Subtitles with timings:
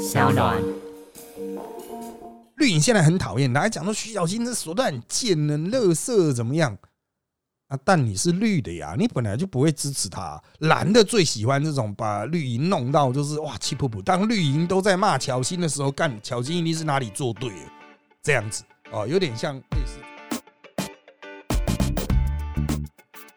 [0.00, 0.56] 小暖。
[2.56, 6.74] 绿营现在很讨厌，大家讲说徐小新这手段很贱人、乐色怎么样
[7.68, 7.78] 啊？
[7.84, 10.42] 但你是绿的呀，你本来就不会支持他。
[10.60, 14.00] 蓝的最喜欢这种把绿营弄到就是哇气噗噗。
[14.00, 17.72] 当绿营都在骂乔欣的时候，干乔欣一定是哪里做对了，
[18.22, 20.00] 这样子哦，有点像类似。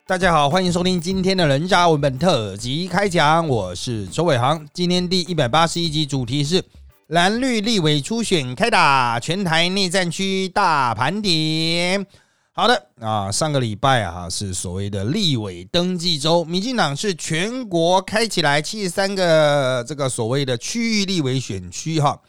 [0.06, 4.68] 大家好，欢迎收听今天的人渣文本特辑开讲，我是周伟航。
[4.74, 6.62] 今天第一百八十一集主题是
[7.08, 12.06] 蓝绿立委初选开打，全台内战区大盘点。
[12.52, 22.20] 好的啊，上个礼拜啊是所谓的立委登记周，民进党是全国开起来七十三个这个所谓的区域立委选区哈，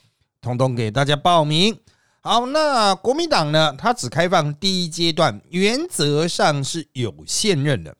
[0.40, 1.76] 统统给大家报名。
[2.26, 3.74] 好，那国民党呢？
[3.76, 7.94] 它只开放第一阶段，原则上是有现任的，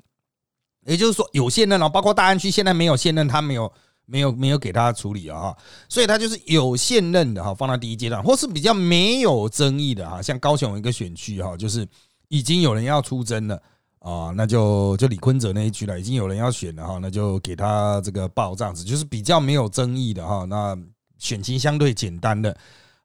[0.87, 3.71] 也就是说有现任了，包括大安区现在没有现任，他没有
[4.07, 5.55] 没有没有给他处理啊，
[5.91, 11.87] 所以他就是有现任的哈，放到第一阶段，或是比较没有争议的哈，像高雄一个选区哈，就是
[12.29, 13.63] 已经有人要出征了
[13.99, 20.75] 啊，那就就李坤哲那一区了，已经有人要选了哈，那就给他这个报这样子，就是比较没有争议的哈，那
[21.19, 22.57] 选情相对简单的。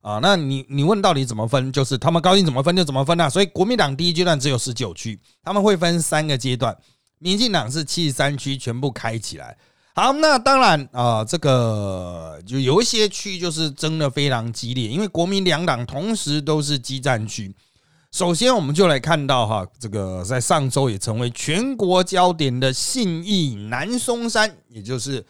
[0.01, 1.71] 啊，那你你问到底怎么分？
[1.73, 3.29] 就是他们高兴怎么分就怎么分啊。
[3.29, 6.77] 所以国民党第一阶段只有十九区，他们会分三个阶段。
[7.17, 9.57] 民进党是七十三区全部开起来。
[9.93, 17.53] 好，那当然啊，这个就有一些区就是争的非常激烈，因为国民两党同时都是激战区。
[18.11, 25.25] 首先，我们就来看到哈，这个在上周也成为全国焦点的信义南松山，也就是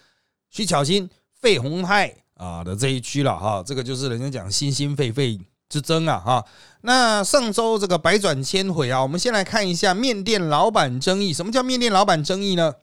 [0.52, 1.10] 徐巧芯、
[1.42, 2.16] 费鸿泰。
[2.40, 5.38] 啊的这一区了哈，这个就是人家讲心心肺肺
[5.68, 6.46] 之争啊哈。
[6.82, 11.34] 那上周这个百转千回啊，我们先来看一下面店老板争议。
[11.34, 12.74] 什么叫面店老板争议呢？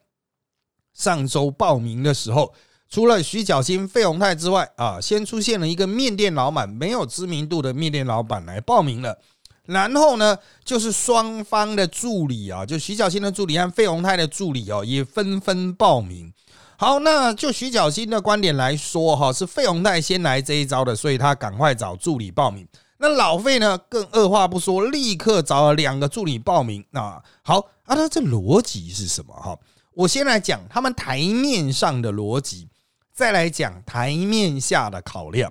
[0.92, 2.52] 上周报名的时候，
[2.88, 9.18] 除了徐小新、费宏泰之外啊，先出现了一个面店老板没有知名度的面店老板来报名了。
[9.64, 16.32] 然后呢，就是双方的助理啊，就徐小新的助理和费宏泰的助理哦，也纷纷报名。
[16.78, 22.68] 好，那就徐小新的观点来说，哈，是费鸿泰先来这一招的，所以他赶快找助理报名。
[22.98, 26.84] 那老费呢，更二话不说，立刻找了两个助理报名。
[26.90, 29.34] 那好啊，那这逻辑是什么？
[29.34, 29.58] 哈，
[29.94, 32.68] 我先来讲他们台面上的逻辑，
[33.14, 35.50] 再来讲台面下的考量。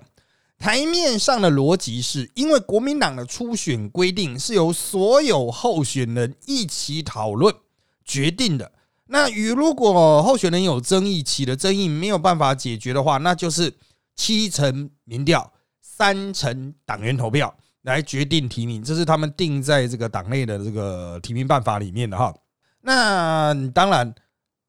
[0.58, 7.52] 台面上的逻辑是因为国民党的初选规定是由所有候选人一起讨论
[8.04, 8.72] 决定的。
[9.08, 13.72] 那与如果候选人有争议，起的争议没有办法解决的话，那就是
[14.16, 22.34] 七成民调，三成党员投票来决定提名，这是他们定在这个党内的这个提名办法里面的哈。
[22.80, 24.12] 那当然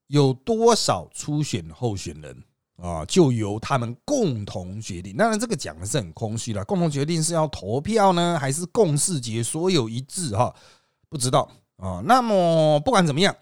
[0.05, 2.43] 有多少初选候选人
[2.77, 5.17] 啊，就由他们共同决定。
[5.17, 10.53] 当然这个讲的是很空虚了，共同决定是要投票呢，还是共识决所有一致哈？
[11.09, 12.03] 不知道啊。
[12.05, 13.35] 那么不管怎么样。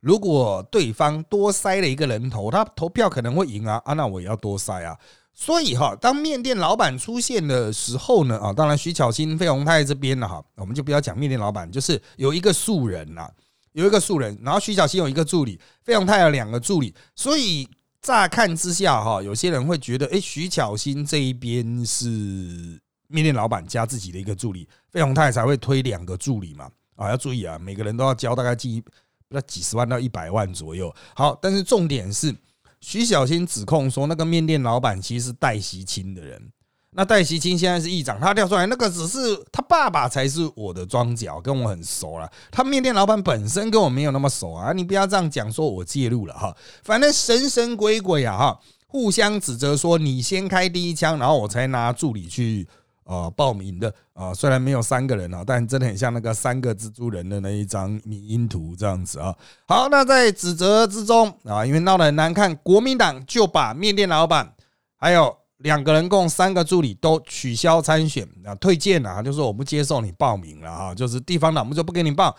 [0.00, 4.96] 如果对方多塞了一个人头，他投票可能会赢啊啊，那我也要多塞啊。
[5.34, 13.28] 所以哈，当面店老板出现的时候呢，啊，当然徐巧芯、费鸿泰这边呢，哈，我们就不要讲面店老板，就是有一个素人呐，
[13.72, 17.68] 有一个素人，然后徐巧芯有一个助理，费鸿泰有两个助理，所以
[18.02, 28.82] 乍看之下哈，有些人会觉得，哎，徐巧芯这一边是面店老板加自己的一个助理，费鸿泰才会推两个助理嘛，啊，要注意啊，每个人都要交大概几。
[29.30, 32.34] 那几十万到一百万左右，好，但是重点是
[32.80, 36.50] 徐小新指控说，那个面店老板其实是戴习清的人。
[36.92, 39.18] 那戴习清现在是议长，他调出来那个只是
[39.52, 42.28] 他爸爸才是我的庄脚，跟我很熟了。
[42.50, 46.56] 他面店老板本身跟我没有那么熟啊，你不要这样讲，说我介入了哈。
[46.82, 52.66] 反正神神鬼鬼啊哈，互相指责说你先开第一枪，然后我才拿助理去。
[53.08, 59.34] 啊，报名的啊，虽然没有三个人啊，但真的很像那个三个蜘蛛人的那一张迷因图这样子啊。
[59.66, 64.52] 好，那在指责之中啊，因为闹得很难看，国民党就把面店老板
[64.98, 72.36] 还有两个人共三个助理都取消参选啊，推荐啊，就说我不接受你报名了啊，就是地方党部就不给你报。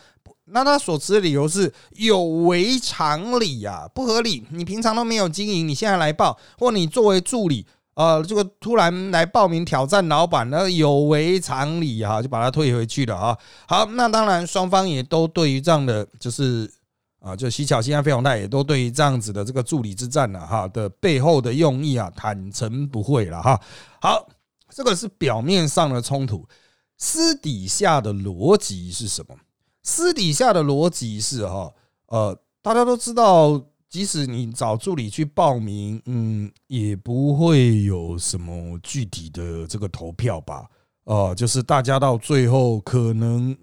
[0.51, 4.45] 那他所持的理由是有违常理呀，不合理。
[4.49, 7.65] 你平常都没有经营，你现在来报，或你作为助理。
[7.99, 13.37] 呃，这个突然来报名挑战老板，呢有违常理啊，就把他退回去了啊。
[13.67, 16.71] 好，那当然双方也都对于这样的，就是
[17.19, 23.59] 啊，就西巧、西安、飞鸿泰也都对于这样子的这个助理之战呢，哈的背后的用意啊，坦诚不讳了哈。
[23.99, 24.29] 好，
[24.69, 26.47] 这个是表面上的冲突，
[26.95, 29.35] 私底下的逻辑是什么？
[29.83, 31.69] 私底下的逻辑是哈，
[32.05, 33.61] 呃，大家都知道。
[33.89, 40.67] 即使你找助理去报名，嗯，也不会有什么具体的这个投票吧？
[41.05, 43.57] 哦，就是大家到最后可能，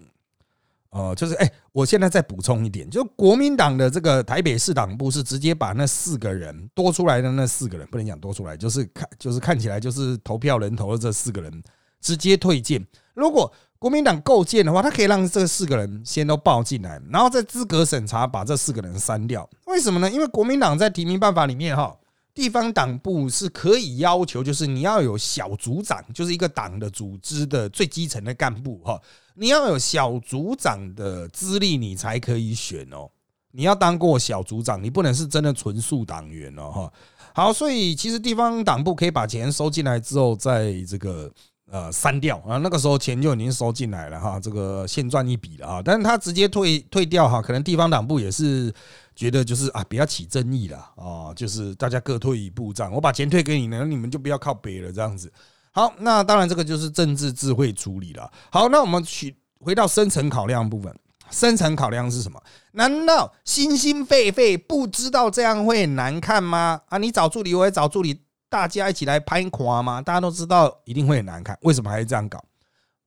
[0.89, 11.63] 呃，就是哎，我现在再补充一点，就国民党的这个台北市党部是直接把那四个人多出来的那四个人，不能讲多出来，就是看就是看起来就是投票人投的这四个人
[12.01, 12.85] 直接推荐。
[13.13, 19.47] 如果国民党构建的话，他可以让这四个人先都报进来，然后再资格审查把这四个人删掉。
[19.65, 20.09] 为什么呢？
[20.09, 21.95] 因为国民党在提名办法里面，哈，
[22.33, 28.99] 地方党部是可以要求，就是你要有小组长，就是一个党的组织的最基层的干部，哈，
[29.35, 33.07] 你要有小组长的资历，你才可以选哦。
[33.51, 36.93] 你要当过小组长，你不能是真的纯素党员哦，哈。
[37.33, 41.31] 好，所以其实地方党部可以把钱收进来之后，在这个。
[41.69, 45.81] 呃，删掉啊，那个时候钱就已经收进来了哈，这个现赚一笔了啊。
[45.83, 48.73] 但是他直接退退掉哈，可能地方党部也是
[49.17, 55.29] 觉得就是啊，不要起争议了啊，就是大家各退一步这样，我把钱退给你呢，你们就不要靠北了这样子。
[55.73, 58.31] 好，那当然这个就是政治智慧处理了。
[58.49, 60.97] 好，那我们去回到深层考量部分，
[61.29, 62.41] 深层考量是什么？
[62.71, 66.79] 难道心心肺肺不知道这样会难看吗？
[66.87, 68.21] 啊，你找助理，我也找助理。
[68.49, 70.01] 大家一起来拍垮吗？
[70.01, 72.43] 大家都知道一定会很难看，为什么还是这样搞？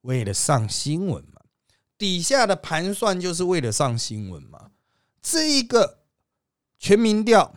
[0.01, 1.41] 为了上新闻嘛。
[1.97, 4.59] 底下的盘算就是为了上新闻嘛。
[5.21, 5.99] 这一个
[6.79, 7.53] 全民调，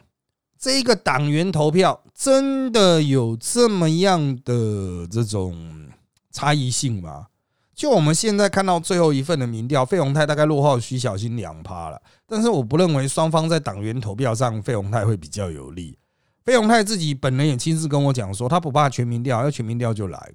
[0.58, 5.88] 这一个党员投票，真的有这么样的这种
[6.30, 7.28] 差异性吗？
[7.74, 15.98] 就我们现在看到最后一份的民调，费鸿泰大概落后徐小新两趴了，但是我不认为双方在党员投票上，费鸿泰会比较有利。
[16.44, 20.32] 费永泰自己本人也亲自跟我讲说，他不怕全民调，要全民调就来。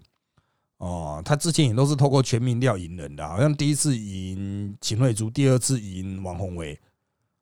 [0.78, 6.80] 哦，他之前也都是透过全民调赢人的，好像第一次赢秦惠珠，第二次赢王宏伟。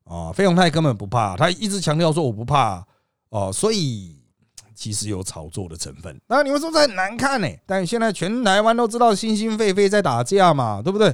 [0.04, 2.86] 哦，费永泰根本不怕，他一直强调说我不怕。
[3.30, 4.16] 哦，所以
[4.78, 6.16] 其实有炒作的成分。
[6.28, 7.48] 那你们说这很难看呢？
[7.66, 11.14] 但现在全台湾都知道心心肺肺在打架嘛，对不对？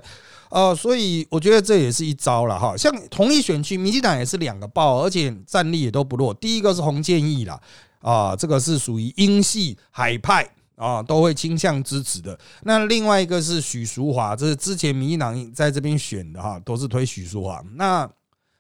[0.49, 2.75] 呃，所以我觉得这也是一招了哈。
[2.77, 6.33] 像同一选区，民进党也是两个爆，而且战力也都不弱。
[6.33, 7.59] 第一个是洪建义啦，
[8.01, 12.37] 啊，这个是属于英系海派啊，都会倾向支持的。
[12.63, 17.63] 那另外一个是许淑华，这是之前民进党在这边选的哈，都是推许淑华。
[17.75, 18.07] 那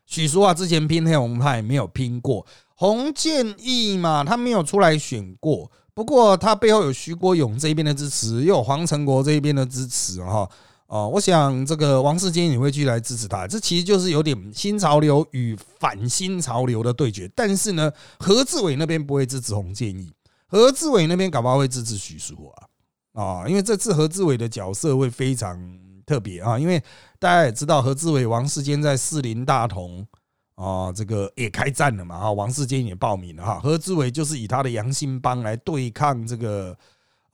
[0.05, 2.43] 许淑华之前拼黑红派没有拼过，
[2.83, 10.45] 洪建义嘛，他没有出来选过，不过他背后有徐国勇这一边的支持，又有黄成国这一边的支持哈。
[10.87, 17.31] 哦，我想这个王世坚也会继续来支持他，这其实就是有点新潮流与反新潮流的对决。
[17.33, 17.89] 但是呢，
[18.19, 20.11] 何志伟那边不会支持洪建义，
[20.47, 25.57] 何志伟那边搞不好会支持许淑华啊，因为这次何志伟的角色会非常
[26.05, 26.83] 特别啊，因为
[27.17, 30.05] 大家也知道何志伟、王世坚在士林大同
[30.55, 36.77] 啊，这个也开战了嘛，哈，王世坚也报名了哈，何志伟就是以他的杨兴帮来对抗这个。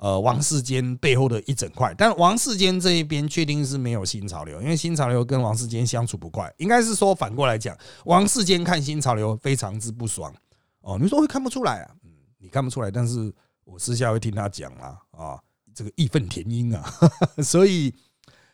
[0.01, 10.33] 呃，王世坚背后的一整块，但王世坚这一边确定是没有新潮流，因为新潮流跟王世坚相处不快，应该是说反过来讲，王世坚看新潮流非常之不爽。
[10.79, 11.91] 哦，你说会看不出来啊？
[12.05, 13.29] 嗯，你看不出来，但是
[13.65, 15.39] 我私下会听他讲啊，啊，
[15.75, 16.93] 这个义愤填膺啊，
[17.43, 17.93] 所以。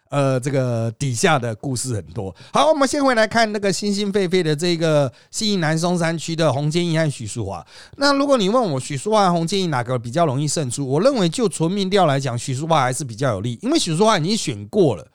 [0.10, 2.34] 呃，这个底下的故事很多。
[2.54, 7.66] 好，我们先回来看那个心心肺肺的这个西南松山区的洪建义和许淑华。
[7.98, 15.06] 那如果你问我许淑华、洪建义哪个比较容易胜出，我认为就纯民调来讲，许淑华还是比较有利，因为许淑华已经选过了。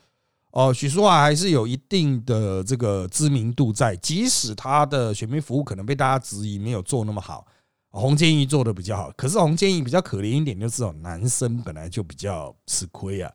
[0.51, 7.47] 哦，许淑华还是有一定的这个知名度在，即使他的选民服务可能被大家质疑没有做那么好，
[7.91, 9.13] 洪建义做的比较好。
[9.17, 13.31] 可是洪建义比较可怜一点，就是哦，男生本来就比较吃亏啊，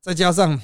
[0.00, 0.58] 再加上。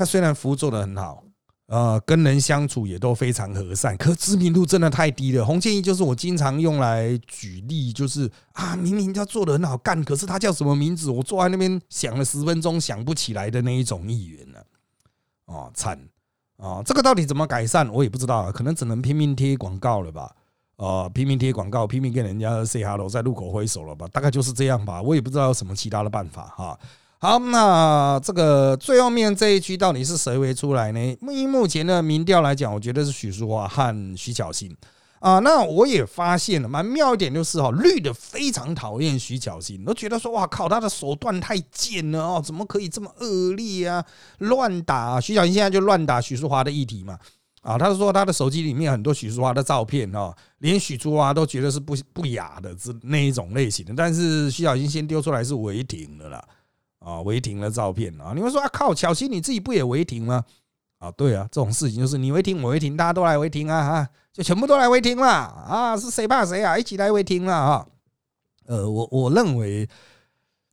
[0.00, 1.22] 他虽然服务做得很好，
[1.66, 5.44] 呃，跟人相处也都非常和善，可知名度真的太低了。
[5.44, 11.10] 洪建义就是我经常用来举例，就是啊，明明他做的很好干，可是他叫什么名字？
[11.10, 14.58] 我坐在那边想了十分钟想不起来的那一种议员呢？
[15.44, 16.00] 哦，惨
[16.56, 16.80] 啊！
[16.82, 17.86] 这个到底怎么改善？
[17.92, 20.34] 我也不知道，可能只能拼命贴广告了吧？
[20.76, 24.08] 呃，拼命贴广告，拼命跟人家 say hello，在路口挥手了吧？
[24.10, 25.02] 大概就是这样吧。
[25.02, 26.80] 我也不知道有什么其他的办法哈。
[27.22, 31.16] 好，那这个最后面这一区到底是谁会出来呢？
[31.30, 34.74] 以目前的民调来讲，我觉得是许淑华和徐巧芯
[35.18, 35.38] 啊。
[35.40, 44.02] 那我也发现了蛮妙一点，就是哈，绿的非常讨厌徐巧芯，都觉得说哇靠，他的手段太贱了哦，怎么可以这么恶劣啊？
[44.38, 47.18] 乱打徐巧芯现在就乱打许淑华的议题嘛
[47.60, 56.42] 啊，他说他的手机里面很多许淑华的照片哦，连许淑华都觉得是不不雅的之那一种类型的，但是徐小新先丢出来是违停的啦。
[57.00, 58.32] 啊，违停的照片啊！
[58.34, 60.44] 你们说啊，靠，巧芯你自己不也违停吗？
[60.98, 66.78] 啊，对啊，这种事情就是你违停，我违停，大家都来违停啊，哈，就全部都来违停了啊，是谁怕谁啊？
[66.78, 67.86] 一起来违停了啊！
[68.66, 69.88] 呃，我我认为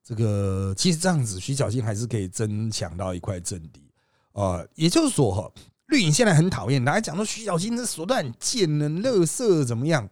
[0.04, 3.90] 这个其实这样子，徐小新还是可以争抢到一块阵地
[4.34, 4.62] 啊。
[4.76, 5.50] 也就是说，哈，
[5.88, 10.10] 绿营现在很讨厌，大家讲说徐小新这手段贱人，乐色怎么样？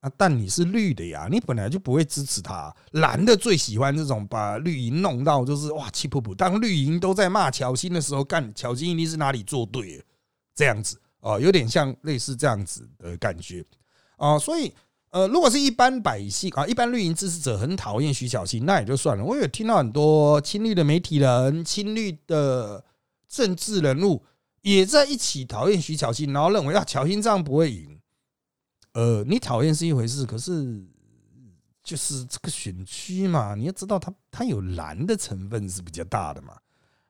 [0.00, 0.10] 啊！
[0.16, 2.74] 但你是绿的呀，你本来就不会支持他。
[2.92, 6.34] 蓝的最喜欢这种把绿营弄到就是哇气噗噗。
[6.34, 10.04] 当绿营都在骂乔欣的时候，干乔欣一定是哪里做对了，
[10.54, 13.64] 这样子啊，有点像类似这样子的感觉
[14.16, 14.38] 啊。
[14.38, 14.72] 所以
[15.10, 19.24] 呃，如果是一般百姓啊，一般绿营支持者很讨厌徐小新，那也就算了。
[19.24, 22.84] 我有听到很多亲绿的媒体人、亲绿的
[23.28, 24.22] 政治人物
[24.62, 27.97] 也在一起讨厌徐小新，然后认为啊，乔欣这样不会赢。
[28.92, 30.82] 呃，你讨厌是一回事，可是
[31.82, 36.54] 就是这个选区嘛，你要知道它它有蓝的成分是比较大的嘛，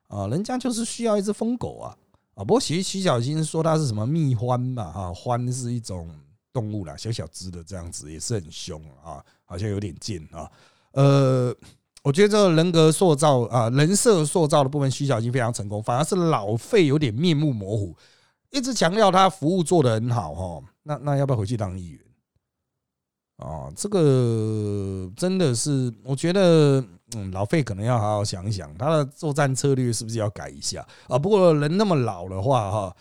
[0.07, 1.97] 啊，人家就是需要一只疯狗啊，
[2.35, 6.09] 啊，不过其实徐小新说它是什么蜜獾嘛，哈，獾是一种
[6.53, 10.51] 动物啦，小小只的这样子也是很凶啊，好像有点贱啊，
[10.91, 11.55] 呃，
[12.03, 17.95] 我觉得这个人格塑造啊，人设塑造的部分，徐小新非常成功，反而是老费有点面目模糊。
[18.51, 22.01] 一直强调他服务做得很好哈，那那要不要回去当议员？
[23.37, 26.83] 哦，这个真的是，我觉得
[27.15, 31.19] 嗯，老费可能要好好想一想，他的作战策略是不是要改一下啊？
[31.19, 32.95] 不过人那么老的话哈，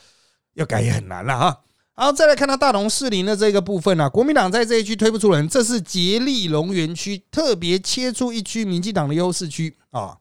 [0.52, 1.60] 要改也很难了哈。
[1.94, 10.18] 好，再来看到大同市林的这个部分啊，国民党在这一区推不出人，这是捷利龙园区特别切出一区民进党的优势区啊。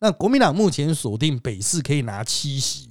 [0.00, 2.89] 那国民党目前锁定北市可以拿七席。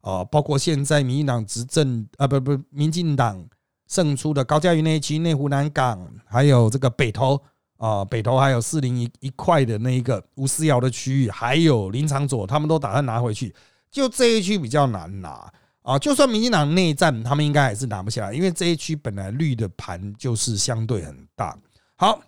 [0.00, 3.44] 啊，包括现在民进党执政啊，不不，民进党
[3.88, 7.40] 胜出的高嘉瑜那一区、内湖南港，还有这个北投
[7.76, 13.54] 啊，北投还有四零一一块的那一个吴思瑶的区域，还有林长佐，他们都打算拿回去。
[13.90, 15.52] 就这一区比较难拿
[15.82, 21.58] 啊，就算民进党内战，他们应该还是拿不下来，因为这一区本来绿的盘就是相对很大。
[21.96, 22.20] 好，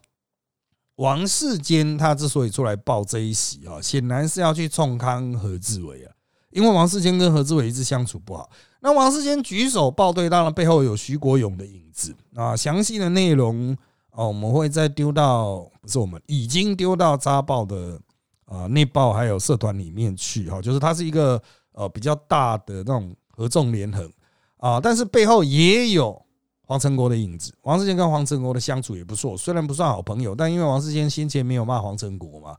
[0.96, 6.11] 王世坚他之所以出来报这一席啊，显然是要去冲康何志伟啊。
[6.52, 8.48] 因为王世坚跟何志伟一直相处不好，
[8.80, 12.56] 那王世坚举手报对，当然背后有徐国勇的影子啊。
[12.56, 13.76] 详细的内容
[14.10, 17.98] 哦，我们会再丢到不是我们已经丢到扎报的
[18.44, 21.40] 啊内报还有社团里面去哈，就是它是一个
[21.72, 24.10] 呃比较大的那种合纵连横
[24.58, 26.20] 啊，但是背后也有
[26.66, 27.54] 黄成国的影子。
[27.62, 32.56] 王世坚跟黄成国的相处也不错，虽然不算好朋友，但因为王世坚先前没有骂黄成国嘛，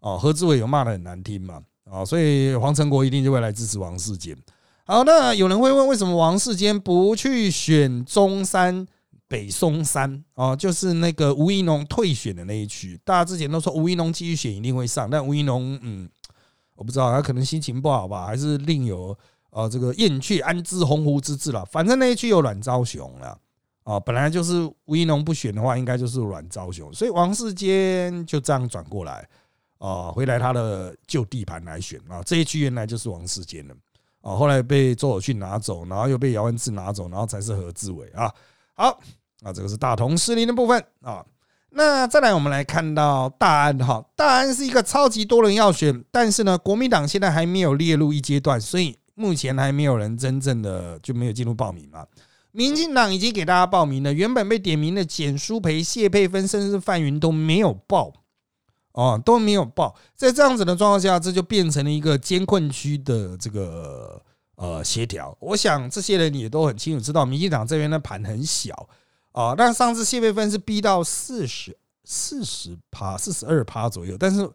[0.00, 1.62] 哦何志伟有骂的很难听嘛。
[1.90, 4.36] 啊，所以黄成国一定就会来支持王世坚。
[4.84, 8.86] 好，那有人会问，为什么王世坚不去选中山
[9.28, 10.24] 北松山？
[10.34, 13.00] 啊，就是那个吴怡农退选的那一区。
[13.04, 16.08] 大家之前都说吴怡农继续选一定会上，但吴怡农，嗯，
[16.76, 19.16] 我不知道他可能心情不好吧，还是另有
[19.50, 21.64] 啊这个燕雀安知鸿鹄之志了。
[21.64, 23.38] 反正那一区有阮昭雄了。
[23.84, 29.24] 啊，本来就是吴怡农不选的话，应该就是阮昭雄，所以王世坚就这样转过来。
[29.78, 33.74] 啊，回来他的旧地盘来选啊，这一区原来就是王世坚的
[34.22, 38.32] 啊，后来被周友训拿走，然后又被姚文智拿走，然后才是何志伟啊。
[38.74, 38.98] 好，
[39.40, 41.24] 那这个是大同失林的部分啊。
[41.70, 52.06] 那再来，我们来看到大安哈，大安是一个超级多人要选，但是呢，国民党现在还没有列入一阶段，所以目前还没有人真正的就没有进入报名嘛。
[52.52, 58.10] 民进党已经给大家报名了，原本被点名的简书培、谢佩芬，甚至是范云都没有报。
[58.96, 64.18] 哦，都没有报，在这样子的状况下，这就变成了一个监困区的这个
[64.54, 65.36] 呃协调。
[65.38, 68.88] 我想这些人也都很清楚知道，民进党这边的盘很小
[69.32, 69.54] 啊。
[69.54, 74.48] 但上次谢佩芬是逼到四十四十趴、四十二趴左右，但是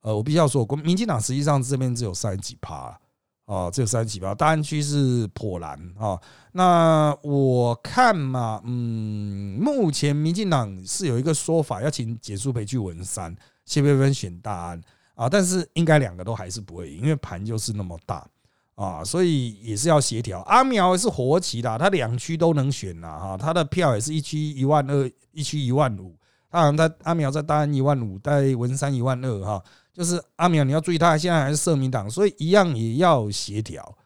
[0.00, 2.98] 呃，我必须要说，国民进党实际上这边只有三十几趴
[3.44, 6.20] 啊，只有三十几趴，大安区是破蓝啊。
[6.50, 13.32] 那我看嘛，嗯，目前民进党是有一个说法，要请简书培去文山。
[13.64, 14.80] 谢佩芬选大安
[15.14, 18.26] 啊，但是应该两个都还是不会赢，因为盘就是那么大
[18.74, 20.40] 啊，所以也是要协调。
[20.42, 26.16] 阿苗是活棋的，他两区都能选呐哈，他的票也是一区一万二，一区一万五。
[26.50, 33.96] 他好像在阿苗在大安一万五，在文山一万二哈，就是阿苗你要注意，他现在还是社民党，所以一样也要协调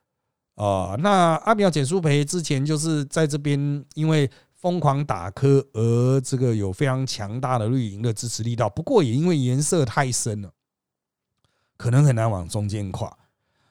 [0.55, 0.97] 啊。
[0.99, 4.31] 那阿苗简书培之前就是在这边，因为。
[4.61, 8.69] 疯狂打磕，而这个有非常强大的绿营的支持力道。
[8.69, 10.51] 不过也因为颜色太深了，
[11.77, 13.17] 可能很难往中间跨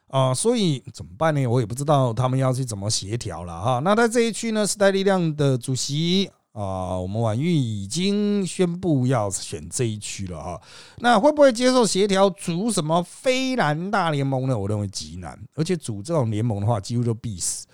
[0.07, 0.33] 啊。
[0.33, 1.45] 所以怎么办呢？
[1.45, 3.79] 我也不知道他们要去怎么协调了哈。
[3.79, 10.61] 那在这一区呢，时代力量的主席啊，我们婉玉已经宣布要选这一区了哈。
[10.99, 14.57] 那会不会接受协调组什么非蓝大联盟呢？
[14.57, 17.66] 我认为极难，而且组这种联盟的话，几乎都必死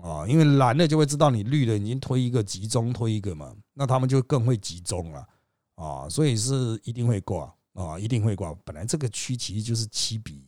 [0.00, 5.28] 啊，因为蓝的就会知道你绿的已经推一个集中推一个嘛，那他们就更会集中了
[5.74, 8.54] 啊，所以是一定会挂啊，一定会挂。
[8.64, 10.44] 本来这个区其实就是七比，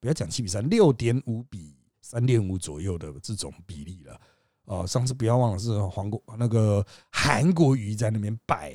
[0.00, 4.20] 不要讲七比三，六点五比三点五左右的这种比例了。
[4.64, 8.74] 哦，上次不要忘了是黄国那个韩国瑜在那边拜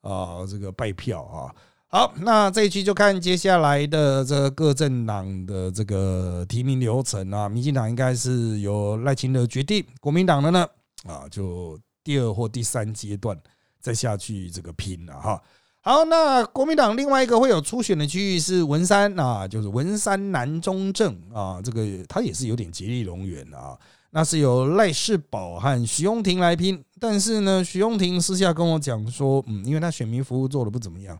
[0.00, 1.54] 啊，啊，这个拜票啊。
[1.88, 7.48] 好，那这一期就看接下来的这个各政党的这个提名流程啊。
[7.48, 10.66] 民进党应该是由赖清德决定，国民党的呢
[11.06, 13.38] 啊，就第二或第三阶段
[13.80, 15.40] 再下去这个拼了哈。
[15.82, 23.78] 好，那国民党另外一个会有初选的区域是文山啊，就是文山南中正啊，这个他也是有点竭力龙源啊。
[24.10, 31.18] 那是由赖世宝和徐永庭来拼，但是呢，徐永庭私下跟我讲说，嗯，因为他选民服务做的不怎么样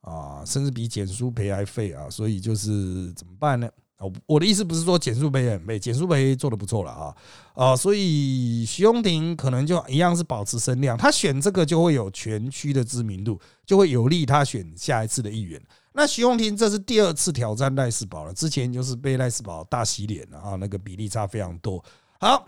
[0.00, 3.68] 啊，甚至比简书培还废啊，所以就是怎么办呢？
[3.98, 7.14] 我，我的意思不是说简书培很废，简书培做的不错了啊
[7.54, 15.60] 啊，所以徐永庭可能就一样是保持声量，他选这个就会有全区的知名度，就会有利他选下一次的议员。
[15.92, 21.84] 那徐永庭这是第二次挑战赖世宝了，之前就是被赖世宝大洗脸啊，那个比例差非常多。
[22.20, 22.46] 好，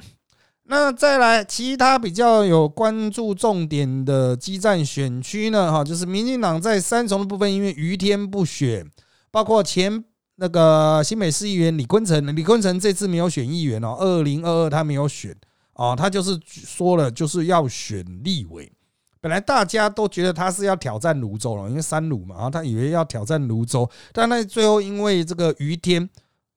[0.64, 5.70] 那再来其他比较有关注重点的基站选区呢？
[5.70, 8.88] 哈，就是民进党在三重的部分，因为于天不选，
[9.30, 10.04] 包括前
[10.36, 15.36] 那个新北市议员李坤城，李坤城这次没有选议员哦，二零二二他没有选
[15.74, 18.70] 哦，他就是说了就是要选立委。
[19.20, 26.08] 本来大家都觉得他是要挑战泸州了，因为三鲁嘛，然后他以为要挑战泸州，但那最后因为这个于天。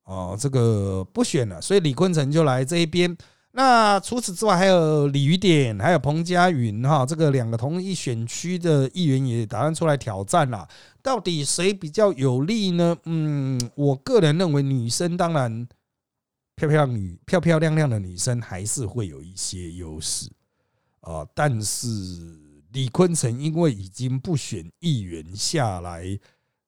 [0.07, 3.17] 哦，这个不选了，所以李坤城就来这一边。
[3.57, 10.67] 那除此之外，还有李雨点，还有彭佳云哈，这个两个同一选区的议员也打算出来挑战了。
[11.01, 12.97] 到底谁比较有利呢？
[13.05, 15.65] 嗯，我个人认为女生当然
[16.57, 20.29] 漂漂女漂漂亮亮的女生还是会有一些优势
[20.99, 21.25] 啊。
[21.33, 21.87] 但是
[22.73, 26.19] 李坤城因为已经不选议员下来。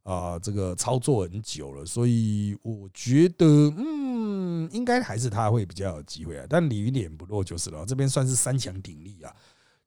[0.08, 6.46] 啊，这个操作很久了，所以我觉得，嗯，应该还是他会比较有机会啊。
[6.48, 9.36] 但李云脸不弱就是了，这边算是三强鼎立啊。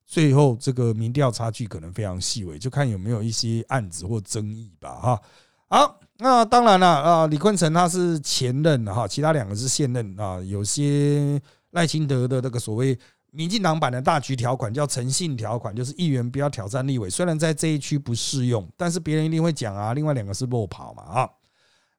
[0.04, 4.94] 最后这个民调差距可能非常细微，就看有没有一些案子或争议吧。
[4.96, 5.22] 哈，
[5.68, 10.38] 好，那当然了啊，李坤城他是前任哈，其他两个是现任啊。
[10.42, 11.40] 有些
[11.70, 12.98] 赖清德的那个所谓。
[13.32, 17.08] 民进党版的大局条款叫诚信条款，就是议员不要挑战立委。
[17.08, 19.94] 虽然在这一区不适用，但是别人一定会讲啊。
[19.94, 21.28] 另外两个是落跑嘛啊。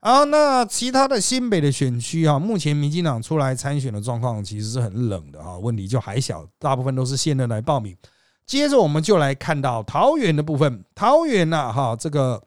[0.02, 7.96] 好，那其他的新北的选区啊，目前民进党出来参选的状况其实是很冷的啊，问题就还小，大部分都是现任来报名。
[8.46, 12.41] 接着我们就来看到桃园的部分，桃园呐哈，这个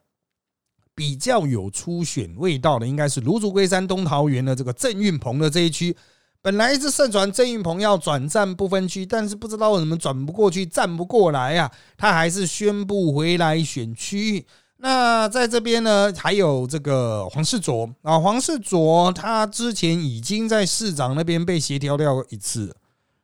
[0.94, 5.96] 比较有初选味道的，应该是芦竹龟山东桃园的这个郑运鹏的这一区。
[6.44, 11.72] 本来一直盛传郑运鹏要转战不分区，但是不知道为什么转不过去，站不过来呀？
[11.96, 14.44] 他还是宣布回来选区。
[14.76, 22.76] 那在这边呢，还有这个黄世卓啊，黄世卓他之前已经在市长那边被协调掉一次。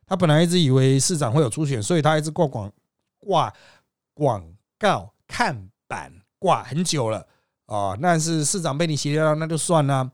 [0.07, 2.71] 他本来一直以为市长会有初选，所以他一直挂广
[3.19, 3.53] 挂
[4.15, 4.43] 广
[4.79, 7.27] 告看板挂很久了
[7.67, 7.95] 啊。
[8.01, 10.09] 但是市长被你协调掉，那就算了。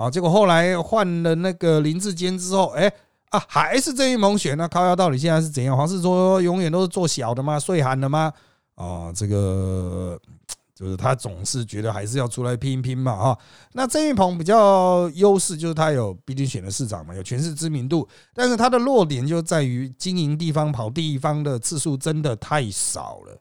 [0.00, 2.90] 啊结果后来换了那个林志坚之后，哎
[3.28, 5.76] 啊，还是郑运鹏选那靠腰到底现在是怎样？
[5.76, 7.60] 黄世卓永远都是做小的吗？
[7.60, 8.32] 岁寒的吗？
[8.76, 10.18] 啊，这个
[10.74, 13.38] 就是他总是觉得还是要出来拼一拼嘛啊！
[13.74, 23.38] 那郑运鹏比较优势就是他有毕竟选了市长嘛，有全市知名度，但是他的弱点就在于经营地方跑地方的次数真的太少了。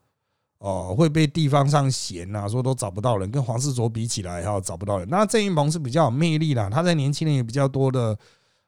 [0.60, 5.08] 哦，会被地方上嫌呐，说都找不到人，跟黄世卓比起来哈，找不到人。
[5.10, 8.17] 那郑云鹏是比较有魅力啦，他在年轻人也比较多的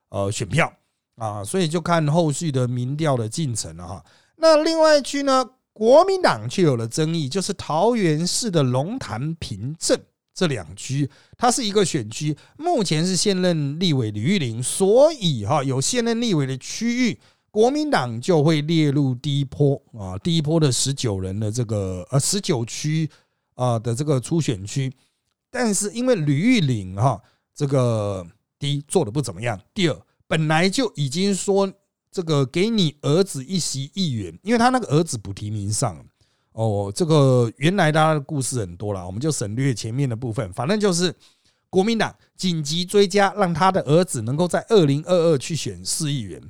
[0.07, 0.71] 呃选票
[1.17, 4.05] 啊，所以就看后续的民调的进程了哈。
[4.37, 10.01] 那另外一区呢，国民党却有了争议，就是桃园市的龙潭平镇
[10.33, 17.19] 这两区，它是一个选区，目前是现任立委李玉玲，所以哈有现任立委的区域。
[17.51, 23.09] 国民党就会列入第一波啊，第一波的十九人的这个呃十九区
[23.55, 24.89] 啊的这个初选区，
[25.51, 27.21] 但是因为吕玉玲哈
[27.53, 28.25] 这个
[28.57, 31.69] 第一做的不怎么样，第二本来就已经说
[32.09, 35.97] 这个给你儿子一席议员，因为他那个儿子不提名上
[36.53, 41.13] 哦，这个原来他的故事很多了，我们就省略前面的部分，反正就是
[41.69, 46.41] 国民党紧急追加，让他的儿子能够在二零二二去选市议员。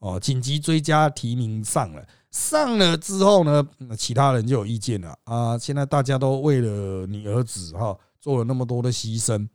[0.00, 5.56] 哦，紧急追加提名上了，上了之后呢，其他人就有意见了啊。
[5.56, 9.48] 现在大家都为了你儿子哈做了那么多的牺牲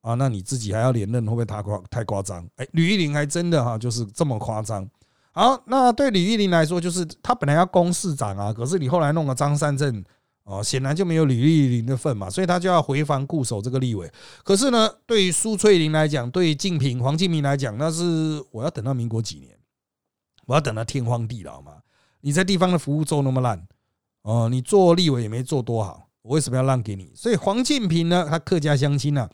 [0.00, 2.48] 啊，那你自己还要连任，会不会太夸太夸张？
[2.56, 4.88] 哎，吕玉玲还真的哈就是这么夸张。
[5.32, 10.04] 好，那对吕玉玲来说，就是他本来要攻市长啊，可是你后来弄了张三镇。
[10.44, 14.10] 哦，显然就没有吕丽玲的份嘛，所以他就要回防固守这个立委。
[14.42, 19.56] 可是呢，对于苏翠玲来讲，对于静平黄敬明来讲，那是我要等到民国几年，
[20.50, 21.74] 我要等到天荒地老嘛。
[22.20, 23.68] 你在地方的服务做那么烂，
[24.22, 27.12] 哦，你做立委也没做多好，我为什么要让给你？
[27.14, 29.28] 所以黄敬平呢，他客家乡亲呢，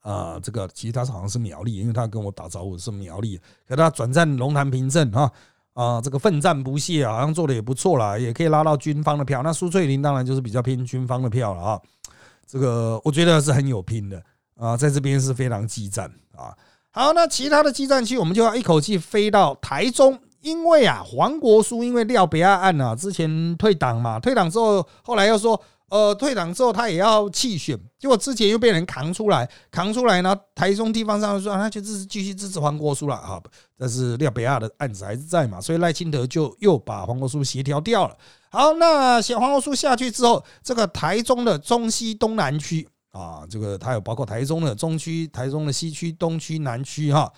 [0.00, 5.30] 啊，这个其实他是好像是苗栗，因为他跟我打招呼是苗栗，可他转战龙潭平镇啊。
[5.74, 9.42] 啊，这个奋战不懈啊，好像做的也不错啦，也可以拉到军方的票。
[9.42, 11.80] 那苏翠玲当然就是比较偏军方的票了啊。
[12.46, 14.22] 这个我觉得是很有拼的
[14.56, 16.54] 啊，在这边是非常激战啊。
[16.92, 25.60] 好，那其他的激战区我们就要一口气飞到台中，因为啊，黄国书因为廖北亚案啊，之前退党嘛，退党之后，后来又说。
[25.92, 30.34] 呃，退党之后他也要弃选，结果之前又被人扛出来，扛出来呢。
[30.54, 33.38] 台中地方上说，那就支持继续支持黄国书了啊。
[33.78, 38.16] 但是廖北亚的案子还是在嘛，所以赖清德就又把黄国书协调掉了。
[38.48, 47.32] 好，那小黄国书下去之后，这个台中的中西东南区啊，这个它有包括台中的中区、台中的西区、东区、南区哈。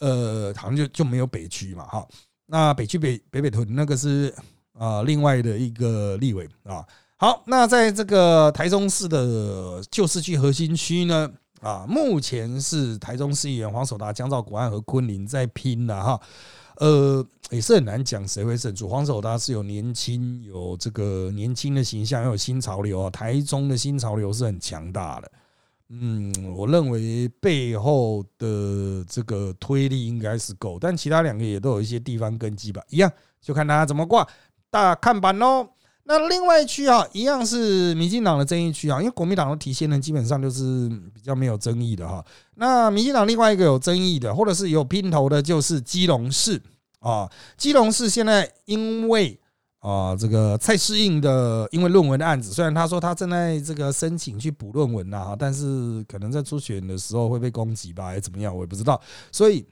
[0.00, 2.06] 呃，好像就就没有北区嘛哈。
[2.46, 4.32] 那北区北北北屯那个是
[4.72, 6.86] 啊，另外的一个立委啊。
[7.16, 11.28] 好，那在这个台中市的旧市区核心区呢，
[11.60, 16.20] 啊，目前是台中市议员黄守达、江兆国安和昆凌在拼的哈，
[16.78, 18.88] 呃，也是很难讲谁会胜出。
[18.88, 25.30] 黄守达是有年轻，有这个年轻的形象，又有新潮流啊，台中的新潮流是很强大的。
[25.88, 33.10] 嗯，我认为背后的这个推力应该是够，但其他两个也都有一些地方根基吧，一样
[33.40, 34.28] 就看他怎么挂
[34.70, 35.66] 大看板喽。
[36.10, 42.24] 那另外一区啊，一样是民进党的争议区啊，因为国民党的体现呢，基本上就是比较没有争议的哈。
[42.54, 46.58] 那民进党另外一个有争议的，或者是有拼头的，就是基隆市
[47.00, 47.30] 啊。
[47.58, 49.38] 基隆市现在因为
[49.80, 58.98] 啊，这个蔡适应的因为论文的案子，虽然他说他正在这个申请去补论文呐，但是可能在初选的时候会被攻击吧，还是怎么样，我也不知道，
[59.30, 59.66] 所以。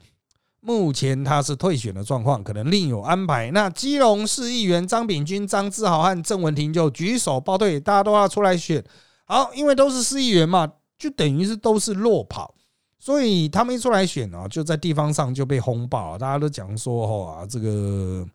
[0.67, 3.49] 目前他是退选的状况，可能另有安排。
[3.51, 8.83] 那基隆市议员张炳军、张志豪和郑文婷就举手报队，大家都要出来选。
[9.23, 12.53] 好，因为都是市议员嘛，就等于是都是落跑，
[12.99, 16.17] 所以他们一出来选啊，就在地方上就被轰爆。
[16.17, 18.27] 大家都讲说，哈，这个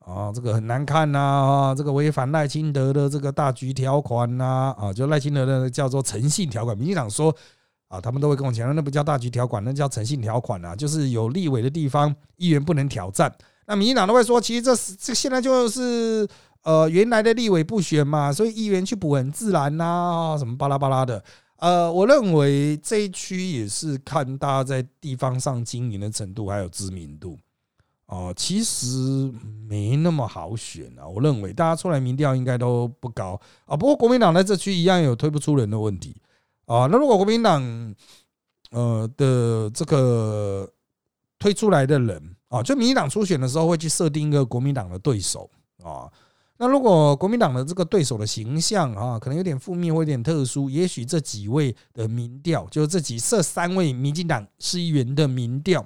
[0.00, 6.76] 啊，这个很难看呐，这个违反赖清德的这个大局条款呐，啊，就赖清德的叫做诚信条款。
[6.76, 7.32] 民进党说。
[7.90, 13.34] 啊，他们都会跟我讲，那不叫大局条款，那叫诚信条款啊，就是有立委的地方，议员不能挑战。
[13.66, 16.24] 那民进党都会说，其实这是这现在就是
[16.62, 21.20] 呃原来的立委不选嘛，所以议员去补很自然呐，什么巴拉巴拉的。
[21.56, 27.36] 呃，我认为这一区也是看大家在地方上经营的程度还有知名度
[28.06, 28.86] 哦，其实
[29.68, 31.04] 没那么好选啊。
[31.06, 33.76] 我认为大家出来民调应该都不高啊。
[33.76, 36.14] 不过国民党在这区一样有推不出人的问题。
[36.70, 37.60] 啊，那如果国民党
[38.70, 40.72] 呃的这个
[41.36, 45.50] 推出来的人啊，就民进党初选的时候会去设定一个国民党的对手
[45.82, 46.08] 啊。
[46.58, 55.84] 那如果国民党的这个对手的形象啊，可能有点负面或有点特殊，也许这几位的民调，就是这几设三位民进党市议员的民调，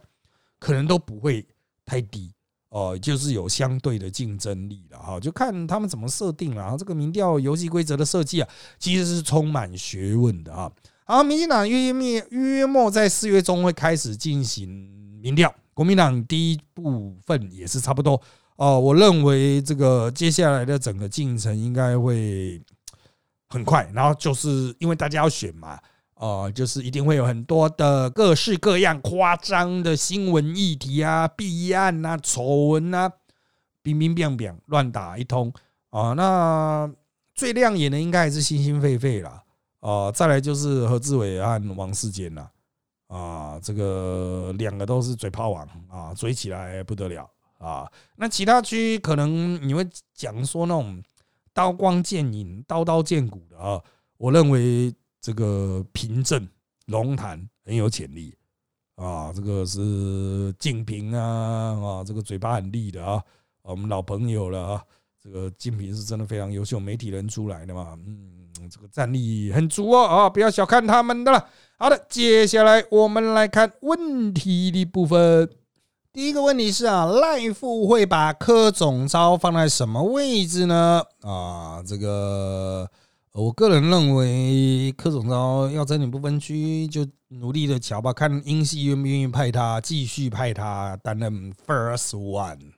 [0.59, 1.47] 可能都不会
[1.87, 2.31] 太低
[2.75, 5.21] 哦，就是有相对的竞争力了哈。
[5.21, 6.77] 就看他们怎么设定了。
[6.77, 8.49] 这个民调游戏规则的设计啊，
[8.81, 10.69] 其实是充满学问的啊。
[11.05, 14.69] 好，民进党约约约末在四月中会开始进行
[15.23, 18.21] 民调，国民党第一部分也是差不多
[18.57, 18.81] 哦。
[18.81, 22.61] 我认为这个接下来的整个进程应该会
[23.51, 25.79] 很快，然后就是因为大家要选嘛，
[26.17, 33.11] 哦，就是一定会有很多的各式各样夸张的新闻议题啊、弊案啊、丑闻啊，
[33.83, 35.53] 乒乒乓乓乱打一通
[35.91, 36.13] 啊。
[36.13, 36.91] 那
[37.35, 39.43] 最亮眼的应该还是新新沸沸了。
[39.81, 42.51] 啊，再来就是何志伟和王世坚了
[43.09, 47.87] 啊，这个两个都是嘴炮王啊，嘴起来不得了啊。
[48.17, 51.03] 那其他区可能你会讲说那种
[51.53, 53.79] 刀光剑影、刀刀见骨的啊，
[54.17, 54.91] 我认为
[55.25, 56.47] 这个平镇
[56.89, 58.37] 龙潭很有潜力
[58.97, 63.25] 啊，这个是静平啊啊，这个嘴巴很利的啊，
[63.63, 64.85] 我们老朋友了啊，
[65.23, 68.33] 这个静平是真的非常优秀，媒体人出来的嘛，嗯。
[68.71, 71.49] 这个战力很足哦啊，不要小看他们的了。
[71.77, 75.51] 好的，接下来我们来看问题的部分。
[76.13, 81.03] 第一个问题是啊，赖富会把柯总召放在什么位置呢？
[81.21, 82.89] 啊，这个
[83.35, 92.71] 我个人认为柯总召要争取不分区，就努力的瞧吧，看英系愿不愿意派他继续派他担任 first one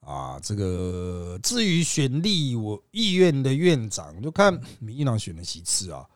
[0.00, 0.38] 啊。
[0.42, 6.06] 这个至于选立我意愿的院长，就看民进党选的几次啊。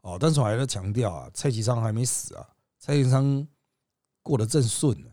[0.00, 2.48] 哦，但是我还在强调啊，蔡其昌还没死啊，
[2.78, 3.46] 蔡其昌
[4.22, 5.08] 过得正顺呢。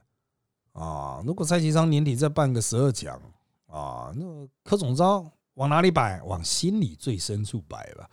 [0.72, 3.22] 啊，如果蔡其昌年底再办个十二强
[3.68, 6.22] 啊，那柯总召往哪里摆？
[6.24, 8.10] 往心里最深处摆吧。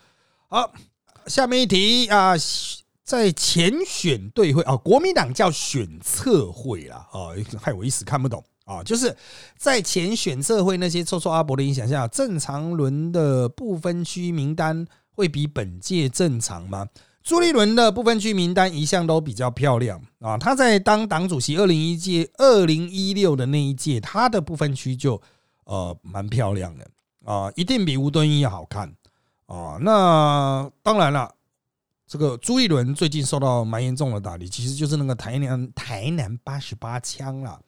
[0.48, 0.72] 好，
[1.28, 2.34] 下面一题啊，
[3.04, 7.30] 在前选对会啊，国民党叫选测会啦啊，
[7.62, 9.16] 害我一时看不懂啊，就是
[9.56, 16.88] 在前选测会那些臭臭阿伯的影响下，正常轮的不分区名单会比本届正常吗？
[17.22, 25.20] 朱立伦的部分区名单一向都比较漂亮啊，他在当党主席二零一届、二零一六的那一届，他的部分区就
[25.64, 26.84] 呃蛮漂亮的
[27.26, 28.90] 啊，一定比吴敦义要好看
[29.46, 29.76] 啊。
[29.80, 31.34] 那当然了，
[32.06, 37.60] 这个朱立伦最近受到蛮严重的打击，其实就是那个台南台南八十八枪啦，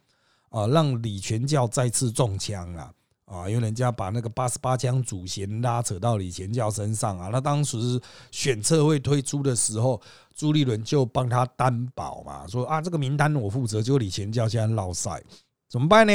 [0.49, 2.93] 啊，让李全教再次中枪了。
[3.31, 10.01] 啊，因为人家把那个八十八枪主嫌拉扯到李全教身上啊，那当时选测会推出的时候，
[10.35, 15.23] 朱立伦就帮他担保嘛，说啊这个名单我负责，结果李全教现在落赛，
[15.69, 16.13] 怎么办呢？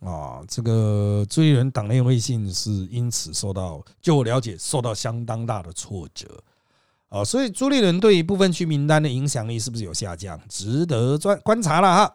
[0.00, 6.42] 啊，这个朱立伦党内威信是因此受到，就我了解受到相当大的挫折
[7.08, 12.14] 啊，所以朱立伦对于部分区名单的影响力是不是有下降，值得观观察了哈。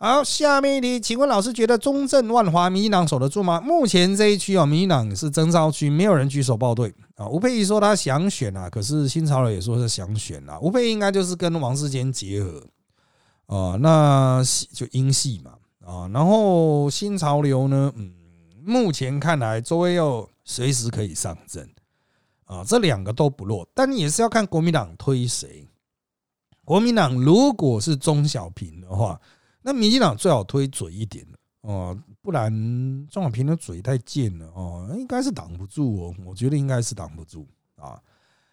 [0.00, 3.60] 好，下面一题，请问老师觉得中正万华民进党守得住吗？
[3.60, 7.26] 目前这一区啊，民进党是征召区，没有人举手报队啊。
[7.26, 10.56] 吴佩仪说他想选啊，可是新潮流也说是想选啊。
[10.60, 12.62] 吴佩仪应该就是跟王世坚结合
[13.46, 14.40] 啊，那
[14.72, 15.54] 就英系嘛
[15.90, 16.08] 啊。
[16.12, 18.12] 然后新潮流呢，嗯，
[18.64, 21.68] 目前看来周威佑随时可以上阵
[22.44, 25.66] 啊，这两个都不弱，但也是要看国民党推谁。
[26.64, 29.18] 国民党如果是中小平的话。
[29.60, 31.26] 那民进党最好推嘴一点
[31.62, 32.50] 哦，不然
[33.10, 37.46] 钟小平的嘴太贱了哦，应该是挡不住哦，我觉得应该是挡不住
[37.76, 38.00] 啊。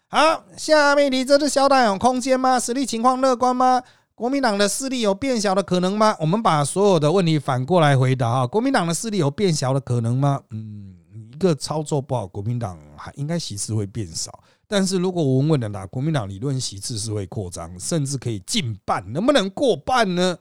[0.08, 2.60] 好，下面你这支小党有空间吗？
[2.60, 3.82] 实力情况乐观吗？
[4.16, 6.16] 国民党的势力有变小的可能吗？
[6.22, 10.42] 我们把所有的问题反过来回答啊，国民党的势力有变小的可能吗？
[10.52, 10.96] 嗯，
[11.34, 20.38] 一个操作不好，国民党还应该席次会变少，但是如果稳稳的打，国民党理论席次是会扩张，甚至可以近半，能不能过半呢？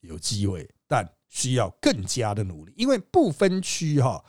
[0.00, 4.24] 有机会，但需要更加的努力，因为不分区哈，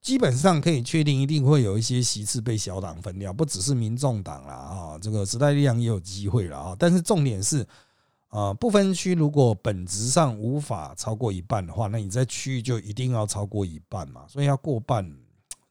[0.00, 6.76] 基本上可以确定一定会有一些席次被小党分掉，不只是民众党啦啊，这个时代力量也有机会了啊。
[6.78, 7.66] 但是重点是
[8.36, 15.10] 啊，不分区如果本质上无法超过一半的话，那你在区域就一定要超过一半嘛，所以要过半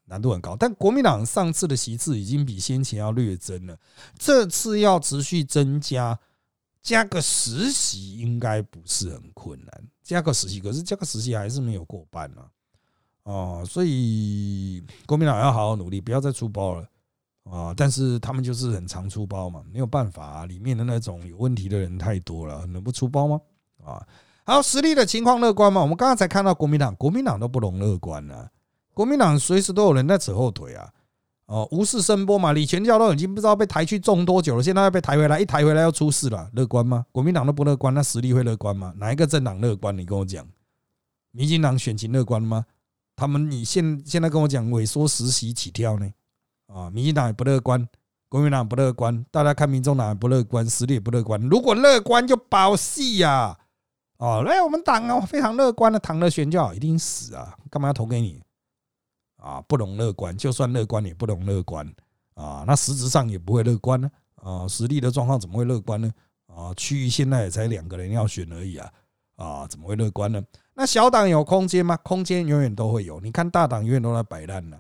[0.06, 0.56] 难度很高。
[0.56, 3.78] 但国民党上次的席次已经比先前要略增了，
[4.17, 6.17] 这次要持续增加。
[6.82, 12.45] 加个实习应该不是很困难，加个实习，可是加个实习还是没有过半啊，
[13.23, 16.88] 哦，所以国民党要好好努力，不要再出包了
[17.49, 17.73] 啊！
[17.75, 23.39] 但是他们就是很常出包嘛，没有办法，啊里面的那种有问题的人太多了，能不出包吗？
[23.84, 24.05] 啊，
[24.45, 25.81] 好，实力的情况乐观吗？
[25.81, 28.49] 我们刚刚才看到国民党，国民党都不容乐观了，
[28.93, 30.91] 国民党随时都有人在扯后腿啊。
[31.47, 37.05] 哦，无事声波嘛，李全教都已经不知道被抬去种多久了，现在要被抬回来，一抬回来要出事了，乐观吗？
[37.12, 38.91] 国民党都不乐观，那实力会乐观吗？
[38.97, 39.95] 哪一个政党乐观？
[39.95, 40.43] 你跟我讲，
[41.29, 42.65] 民进党选情乐观吗？
[43.15, 46.10] 他们你现现在跟我讲萎缩实习起跳呢？
[46.67, 47.88] 啊，民进党也不乐观，
[48.30, 51.41] 国民党不乐观，大家看民众党不乐观，实力也不乐观。
[51.41, 53.58] 如果乐观就包戏呀！
[54.17, 57.56] 哦，来我们党啊，非常乐观的，躺着选就好，一定死啊！
[57.69, 58.41] 干嘛要投给你？
[59.38, 61.86] 啊，不容乐观，就算乐观也不容乐观
[62.34, 66.10] 啊，那实质上也不会乐观呢啊，实力的状况怎么会乐观呢
[66.47, 66.73] 啊？
[66.75, 68.91] 区域现在也才两个人要选而已啊
[69.36, 70.41] 啊，怎么会乐观呢？
[70.73, 71.97] 那小党有空间吗？
[71.97, 74.80] 空间永远都会有，你看大党永远都在摆烂呢，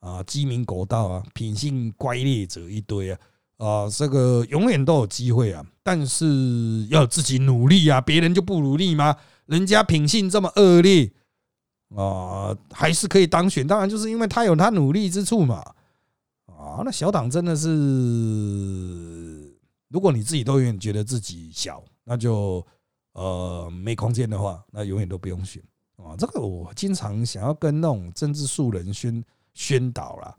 [0.00, 3.18] 啊鸡鸣狗盗啊，品性乖劣者一堆啊
[3.56, 9.16] 啊，这个永远都有机会啊，但是要自己努力啊，别人就不努力吗？
[9.46, 11.12] 人家品性这么恶劣。
[11.96, 15.56] 啊，还是可以当选，当然就是因为他有他努力之处嘛。
[16.46, 17.68] 啊，那小党真的是，
[19.88, 22.64] 如果你自己都永远觉得自己小，那就
[23.14, 25.60] 呃没空间的话，那永远都不用选
[25.96, 26.14] 啊。
[26.16, 29.20] 这个我经常想要跟那种政治素人宣
[29.54, 30.36] 宣导了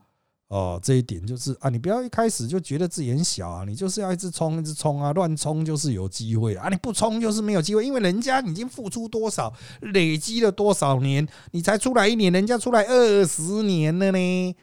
[0.47, 14.55] 哦，这一点就是啊，你不要一开始就觉得自己很小啊，你就是要一直冲，一直冲啊，乱冲就是有机会啊，你不冲就是没有机会，因为人家已经付出多少，累积了多少年，你才出来一年，人家出来二十年了呢，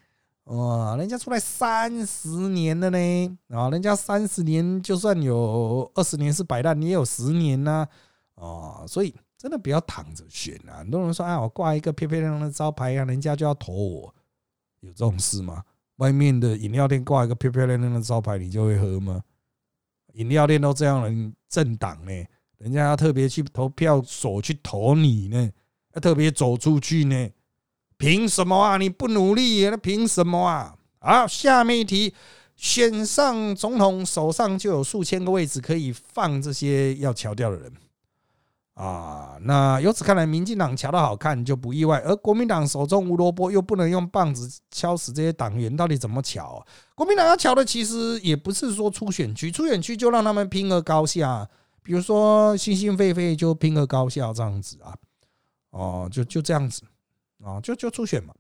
[0.45, 7.87] 哇，人家出来三十年了呢，啊，人家三十年就算有二十年是摆烂，你也有十年呐，
[8.35, 14.15] 哦，所以真的不要躺着选啊，很多人说啊，我挂一个漂漂亮亮的招牌啊，人家就要投我，
[14.81, 15.63] 有这种事吗？
[15.97, 19.23] 外面的饮料店挂一个漂漂亮亮的招牌，你就会喝吗？
[20.15, 22.13] 饮料店都这样了，政党呢？
[22.59, 25.51] 人家要特别去投票所去投你呢，
[25.95, 27.31] 要特别走出去呢？
[27.97, 28.77] 凭什么啊？
[28.77, 30.77] 你不努力，那凭什么啊？
[31.01, 32.15] 好，下面一题，
[32.57, 37.73] 选上总统手上就有数千个位置可以放这些要敲掉的人。
[38.79, 46.65] 啊，那由此看来，民进党瞧得好看就不意外，而国民党手中无萝卜，又不能用棒子敲死这些党员，到底怎么巧？
[46.95, 51.45] 国民党要瞧的其实也不是说出选区，出选区就让他们拼个高下，
[51.83, 54.95] 比如说心心肺肺就拼个高下这样子啊，
[55.71, 56.83] 哦，就就这样子
[57.43, 58.33] 啊，就就初选嘛，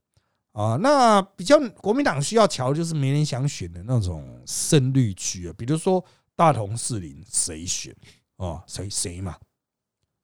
[0.53, 6.05] 啊，那比较国民党需要瞧就是没人想选的那种胜绿区啊，比如说
[6.37, 7.93] 大同市林谁选
[8.37, 8.63] 啊？
[8.69, 9.35] 谁谁嘛？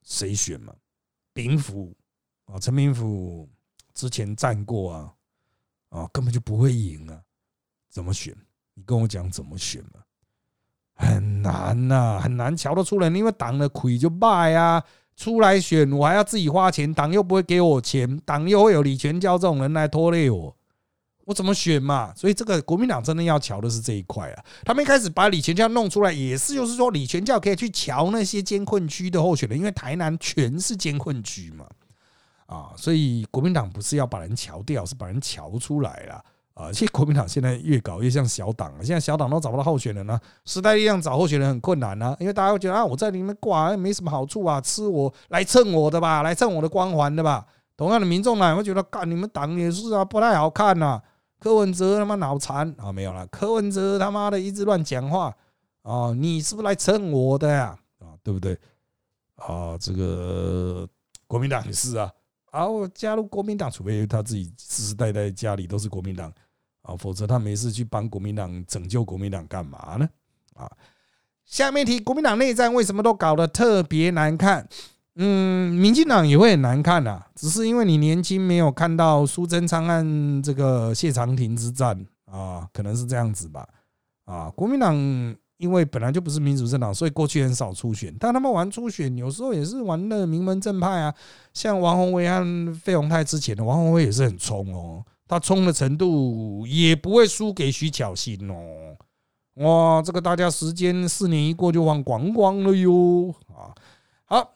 [0.05, 0.73] 谁选嘛？
[1.33, 1.93] 兵府
[2.45, 3.49] 啊，陈明府
[3.93, 5.13] 之前战过啊，
[5.89, 7.21] 啊，根本就不会赢啊！
[7.89, 8.33] 怎么选？
[8.73, 10.01] 你跟我讲怎么选嘛？
[10.95, 14.81] 很难呐，很难瞧得出来，因为党的亏就败啊！
[15.15, 20.55] 出来选，我还要自己花钱，党又不会给我钱，党又会有李全教这种人来拖累我。
[21.25, 22.13] 我怎么选嘛？
[22.15, 24.45] 所以这个国民党真的要瞧的是这一块啊。
[24.63, 31.65] 他们一开始把李全教弄出来，也是就是说李全教可以去瞧那些监困区的候选人，因为台南全是监困区嘛。
[32.45, 36.71] 啊，所以国民党不是要把人瞧掉，是把人瞧出来了啊。
[36.71, 47.43] 其实国民党现在越搞越像小党了，现在小党都找不到候选人了，时代力量找候选人很困难啊，因为大家会觉得啊，我在里面挂没什么好处啊，吃我来蹭我的吧，来蹭我的光环的吧。
[47.75, 51.01] 同样的民众呢，会觉得干你们党也是啊，不太好看呐。
[51.45, 53.27] 柯文哲他妈脑残啊，没有了。
[53.27, 55.31] 柯文哲他妈的一直乱讲话
[55.83, 57.77] 啊，你是不是来蹭我的呀？
[57.99, 58.57] 啊，对不对？
[59.35, 60.89] 啊，这个
[61.27, 62.11] 国民党也是啊。
[62.49, 66.33] 啊，我加入国民党，除非他自己世世代代家里都是国民党
[66.81, 70.09] 啊，否则他没事去帮国民党拯救国民党干嘛呢？
[70.55, 70.67] 啊，
[71.45, 74.67] 下面题，国民党内战为什么都搞得特别难看？
[75.17, 83.65] 嗯，民进党也会很难看呐，只是因为你年轻，没有看到苏贞昌和这个谢长廷之战啊，可能是这样子吧。
[84.25, 84.93] 啊，国民党
[85.55, 91.15] 因为本来就不是民主政党，所以过去很少初选，但他们玩初选，有时候也是玩的名门正派啊。
[91.53, 98.97] 像王宏威和费鸿泰之前的王宏威也是很冲哦，他冲的程度也不会输给徐巧芯哦。
[99.63, 103.71] 哇，这个大家时间四年一过就忘光光了哟啊，
[104.25, 104.54] 好。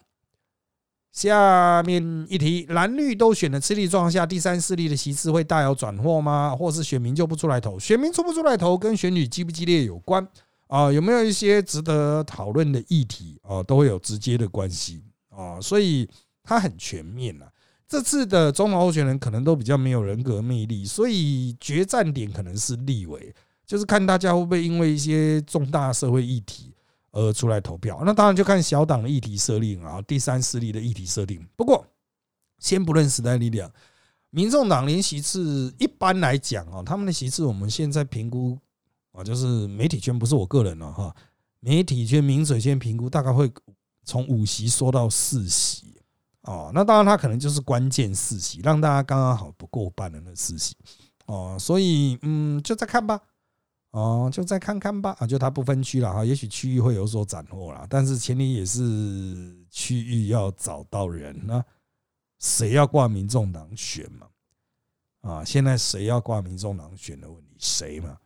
[1.12, 6.56] 下面一题，蓝绿都选的吃力状况下，第三势力的席次会大有转祸吗？
[6.56, 7.80] 或是选民就不出来投？
[7.80, 10.26] 选民出不出来投，跟选举激不激烈有关
[10.68, 10.92] 啊？
[10.92, 13.62] 有没有一些值得讨论的议题啊？
[13.64, 15.60] 都会有直接的关系啊？
[15.60, 16.08] 所以
[16.44, 17.50] 它很全面啊。
[17.88, 23.34] 这次的中统候选人可能都比较没有人格魅力，所以决战点可能是立委，
[23.66, 26.69] 就是看大家会不会因为一些重大社会议题。
[27.20, 31.46] 呃出来投票，那当然就看小党的议题设定啊，第三势力的议题设定。
[31.58, 31.86] 不过，
[32.60, 33.70] 先不论时代力量，
[34.30, 38.58] 民众党连席次一般来讲啊，他们的席次我们现在评估
[39.12, 41.14] 啊，就是媒体圈不是我个人了哈，
[41.60, 43.52] 媒体圈、名嘴圈评估大概会
[44.06, 46.00] 从五席缩到四席
[46.44, 46.72] 哦。
[46.74, 50.76] 那当然，他可能就是关键四席，让大家刚刚好不过半的那四席
[51.26, 51.58] 哦。
[51.60, 53.20] 所以，嗯，就再看吧。
[53.92, 61.64] 哦，就再看看吧啊，就它不分区了哈，也许区域会有所斩获啦，但是前提也是区域要找到人呢。
[62.38, 64.28] 谁要挂民众党选嘛？
[65.22, 68.18] 啊，现在谁要挂民众党选的问题，谁嘛？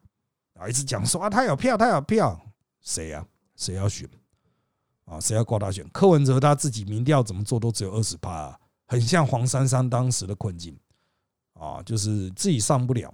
[0.60, 2.40] 啊，一直讲说啊，他有票，他有票，
[2.82, 3.26] 谁呀？
[3.56, 4.08] 谁要选？
[5.06, 5.88] 啊，谁要挂他选？
[5.90, 10.78] 柯文哲他自己民调怎么做都只有二十趴，很像黄珊珊当时的困境
[11.54, 13.14] 啊，就是自己上不了。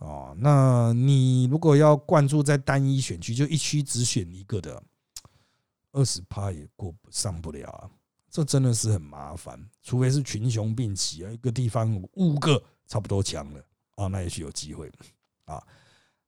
[0.00, 4.82] 哦，那你如果要灌注在单一选区，就一区只选一个的，
[5.92, 7.84] 二十趴也过不上不了啊！
[8.30, 13.60] 这真的是很麻烦，除非是群雄并起啊，一个地方五个差不多强了
[13.96, 14.90] 啊，那也许有机会
[15.44, 15.62] 啊。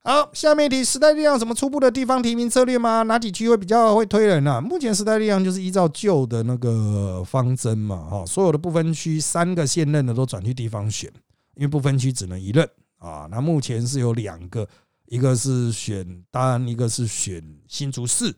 [0.05, 3.03] 好，下面一题，时代力量什么初步的地方提名策略吗？
[3.05, 4.61] 哪几区会比较会推人呢？
[4.61, 11.11] 目前时代力量就是依照旧的那个方针嘛，哈，所有的不分区三个现任的都转去地方选，
[11.55, 12.68] 因为不分区只能一任。
[13.03, 13.28] 啊。
[13.30, 14.66] 那目前是有两个，
[15.07, 18.34] 一个是选单，一个是选新竹市。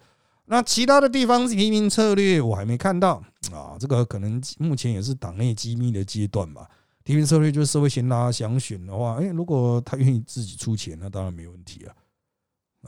[0.47, 6.69] 那其他的地方提名策略我还没看到啊，这个可能目前也是党内机密的阶段吧。
[7.03, 11.95] 提名策略就是社会贤达想选的话，哎，如果他愿意自己出钱，那当然没问题啊。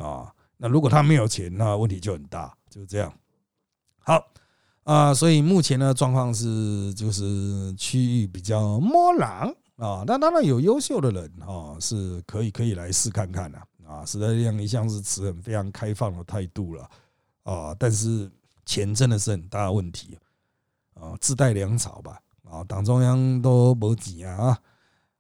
[0.05, 3.13] 啊，那如果他没有钱，那问题就很大，就是这样。
[3.99, 4.23] 好
[4.85, 10.05] 啊，所以目前的状况是，就是区域比较摸狼啊。
[10.07, 14.05] 那当然有优秀的人哈，是可以可以来试看看的啊。
[14.05, 16.89] 时代力量一向是持很非常开放的态度了。
[17.45, 18.31] 啊，但是
[18.65, 20.19] 钱真的是很大的问题
[20.95, 24.59] 啊，自带粮草吧啊，党中央都没钱啊。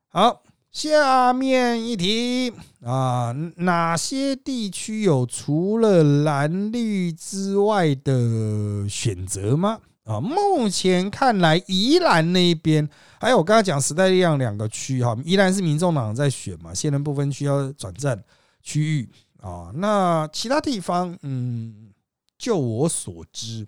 [0.08, 0.42] 好，
[0.72, 2.52] 下面一题
[2.82, 9.78] 啊，哪些地区有除了蓝绿之外的选择吗？
[10.06, 12.88] 啊，目前看来，宜兰那一边
[13.20, 18.24] 还有我刚刚讲时代力量两个区哈，宜兰是民众党在选嘛，现任部分区要转战
[18.62, 19.10] 区域
[19.42, 21.92] 啊，那其他地方嗯。
[22.38, 23.66] 就我所知，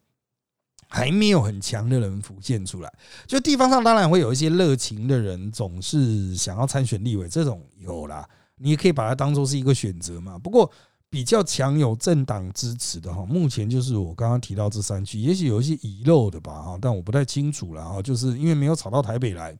[0.89, 2.93] 还没有很强的人浮现出来。
[3.26, 10.39] 就地方上当然会有一些热情的人，总是想要参选立委，这种有啦，你也可以把它当做是一个选择嘛。
[10.39, 10.70] 不过
[11.11, 19.56] 比较强有政党支持的哈，目前就是我刚刚提到这三区，也许有一些遗漏的吧哈，但我不太清楚了哈，就是因为没有炒到台北来，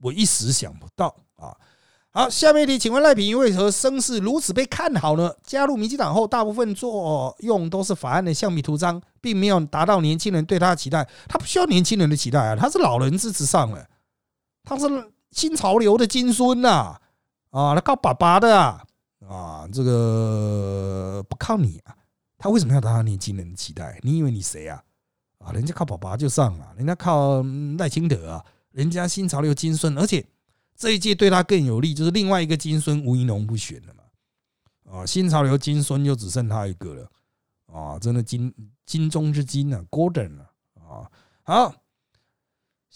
[0.00, 1.54] 我一时想不到啊。
[2.12, 5.30] 好，下面一题，请问赖品为何声势如此被看好呢？
[5.42, 11.06] 加入民进党后，大部分作用都是法案的橡皮图章，并没有达到年轻人对他的期待。
[11.28, 13.86] 他不需要年轻人的期待啊，他是老人支持上了，
[14.64, 14.86] 他是
[15.32, 16.96] 新潮流的金孙呐，
[17.50, 18.82] 啊，他靠爸爸的啊，
[19.28, 21.96] 啊，这个不靠你啊，
[22.38, 23.98] 他为什么要达到年轻人的期待？
[24.02, 24.82] 你以为你谁啊？
[25.38, 27.42] 啊，人家靠爸爸就上了，人家靠
[27.78, 30.26] 赖清德啊，人家新潮流金孙，而且。
[30.78, 34.02] 这一届对他更有利，就是另外一个金孙吴怡农不选了嘛？
[34.92, 37.10] 啊，新潮流金孙就只剩他一个了
[37.72, 37.98] 啊！
[37.98, 38.52] 真的金
[38.84, 40.50] 金中之金啊，Golden 啊！
[40.74, 41.10] 啊，
[41.44, 41.74] 好，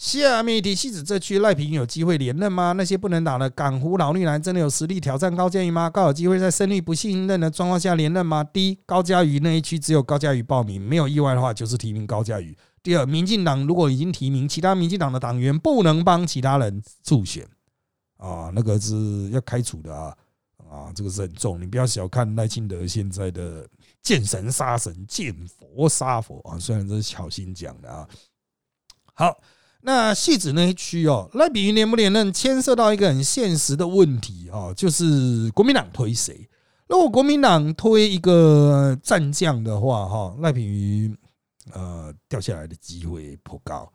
[0.01, 2.73] 下面一题：戏子这区赖平有机会连任吗？
[2.73, 5.91] 那些不能打的港湖老绿男真的有实力挑战高嘉瑜吗？
[5.91, 8.43] 高有机会在胜率不信任的状况下连任吗？
[8.43, 12.57] 第一，高嘉瑜那一区只有高嘉瑜报名，没有意外的话就是提名高嘉瑜。
[12.83, 17.47] 第二，民进党如果已经提名，其他民进党的党员不能帮其他人助选。
[18.17, 20.17] 啊，那个是要开除的啊！
[20.71, 23.69] 啊，这个是很重，你不要小看赖清德现在的
[24.03, 26.59] 见神杀神，见佛杀佛啊！
[26.59, 28.09] 虽然这是巧心讲的啊。
[29.13, 29.39] 好，
[29.83, 36.49] 那戏子那一区哦，赖比妤连不连任，牵涉到一个很现实的问题啊，就是国民党推谁？
[36.87, 41.17] 如果国民党推一个战将的话，哈，赖比妤
[41.73, 43.91] 呃掉下来的机会颇高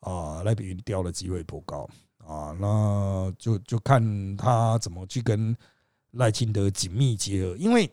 [0.00, 1.88] 啊，赖比妤掉的机会颇高。
[2.26, 5.56] 啊，那就就看他怎么去跟
[6.10, 7.88] 赖清德紧密结合，因为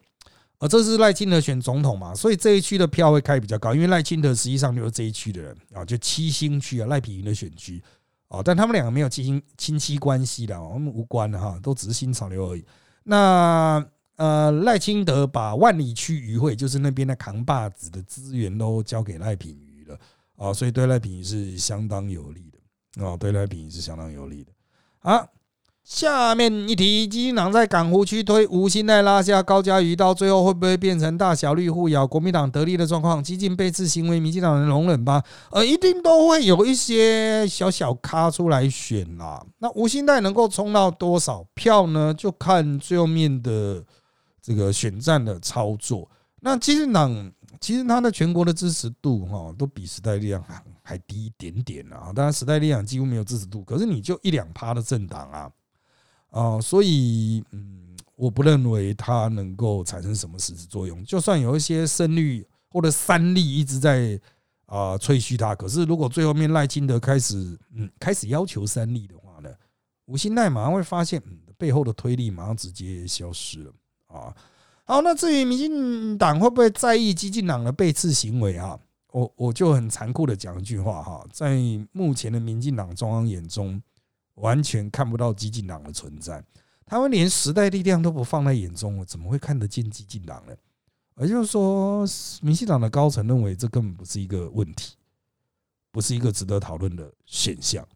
[0.64, 7.84] 啊，这是赖清德选总统嘛，所以这一区的票会开比较高，因为赖清德实际上就是这一区的人啊，就七星区啊，赖品妤的选区
[8.30, 12.64] 啊，但他们两个没有亲亲戚关系的，我们无关的哈，都只是新潮流而已。
[13.04, 13.86] 那
[14.16, 20.00] 呃，赖清德把万里区渔会，就是那边的扛把子的资源都交给赖品妤了
[20.38, 23.04] 啊，所以对赖品妤是相当有利的。
[23.04, 24.52] 哦，对赖品是相当有利的。
[25.00, 25.28] 好，
[25.84, 33.22] 下面一题，基金党在港湖区推吴兴代拉下高嘉瑜，到最后会不会变成大小绿互咬，国民党得利的状况？
[33.22, 35.22] 激进被刺行为，民进党能容忍吧？
[35.52, 39.46] 呃，一定都会有一些小小咖出来选啦。
[39.60, 42.14] 那吴兴代能够冲到多少票呢？
[42.14, 43.84] 就看最后面的
[44.42, 46.10] 这个选战的操作。
[46.40, 50.42] 那基金党其实他的全国的支持度哈，都比时代力量
[50.82, 52.12] 还低一点点啊！
[52.16, 55.50] 当然，时代力量几乎没有支持度，可是你就一两趴的政党啊，
[56.34, 61.04] 啊，所以嗯，我不认为它能够产生什么实质作用。
[61.06, 64.20] 就算有一些声率或者三力一直在
[64.66, 69.50] 啊吹嘘它，可是如果最后面赖清德开始嗯开始要求三力的话呢，
[70.08, 73.72] 吴兴奈马上会发现嗯背后的推力马上直接消失了
[74.08, 74.36] 啊。
[74.86, 78.78] 好，那至于民进党会不会在意激进党的背刺行为啊？
[79.12, 81.60] 我我就很残酷的讲一句话哈，在
[81.92, 83.80] 目前的民进党中央眼中，
[84.36, 86.44] 完全看不到激进党的存在。
[86.86, 90.54] 他们连时代力量都不放在眼中，怎么会看得见激进党呢？
[91.18, 92.06] 也就是说，
[92.42, 94.96] 民进党的高层认为这根本不是一个问题，
[95.92, 97.88] 不是一个值得讨论的现象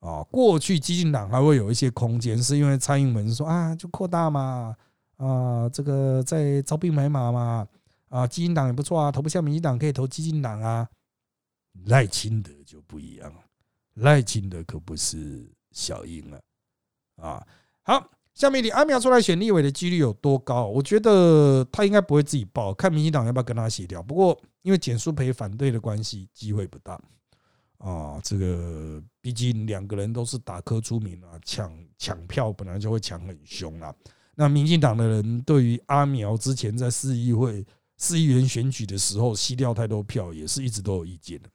[0.00, 0.22] 啊。
[0.24, 4.76] 过去激进党还会有一些空间，是因为蔡英文说啊，就扩大嘛，
[5.16, 7.66] 啊，这个在招兵买马嘛。
[8.08, 10.88] 啊，基金党也不错啊，投不下民进党可以投基金党啊。
[11.86, 13.32] 赖清德就不一样，
[13.96, 16.40] 赖清德可不是小英了
[17.16, 17.46] 啊。
[17.82, 20.66] 好，下面题阿苗出来选立委的几率有多高？
[20.66, 24.02] 我觉得他应该不会自己报，看民进党要不要跟他协调。
[24.02, 27.00] 不过因为简淑培反对的关系，机会不大
[27.78, 28.20] 啊。
[28.22, 33.94] 这个毕竟两个人都是打科出名啊，抢抢票本来就会抢很凶啊。
[34.34, 37.64] 那民进党的人对于阿苗之前在市议会
[37.96, 41.48] 市议员选举的时候吸掉太多票，也是一直都有意见的。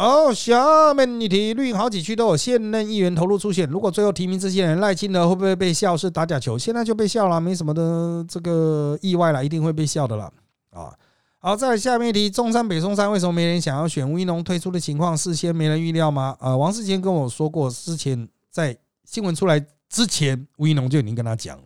[0.00, 6.56] 好，下面一题，绿营好几区都有现任议员投入出选，如果最后提名这些人，赖清德会不会被笑是打假球？
[6.56, 10.32] 现在就被笑了，没什么的这个意外了，一定会被笑的了
[10.70, 10.90] 啊。
[11.38, 16.34] 好，再下面一题，中山北中山为什么没人想要选吴一农推出的情况，事先没人预料吗？
[16.40, 18.74] 啊，王世坚跟我说过，之前在
[19.04, 21.64] 新闻出来之前，吴一农就已经跟他讲了。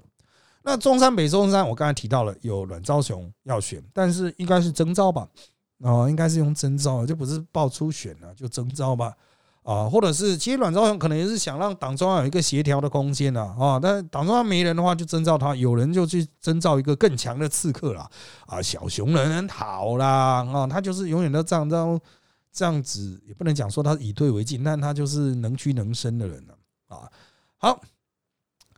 [0.65, 5.29] 那中山北中山，我刚才提到了有阮昭雄要选，但是应该是征召吧。
[5.79, 9.13] 哦，应该是用征召，就不是报初选了，就征召吧，
[9.65, 18.09] 啊，或者是其实阮昭雄可能也是想让党中央有一个协调的空间呐，啊，但党中央没人的话，就征召他，有人就去征召一个更强的刺客啦，
[18.47, 22.01] 啊，小熊人好啦，啊，他就是永远都这样这样
[22.53, 26.55] 这样子，也不能讲说他以退为进，但他就是能屈能伸的人了，
[26.87, 27.11] 啊，
[27.59, 27.81] 好，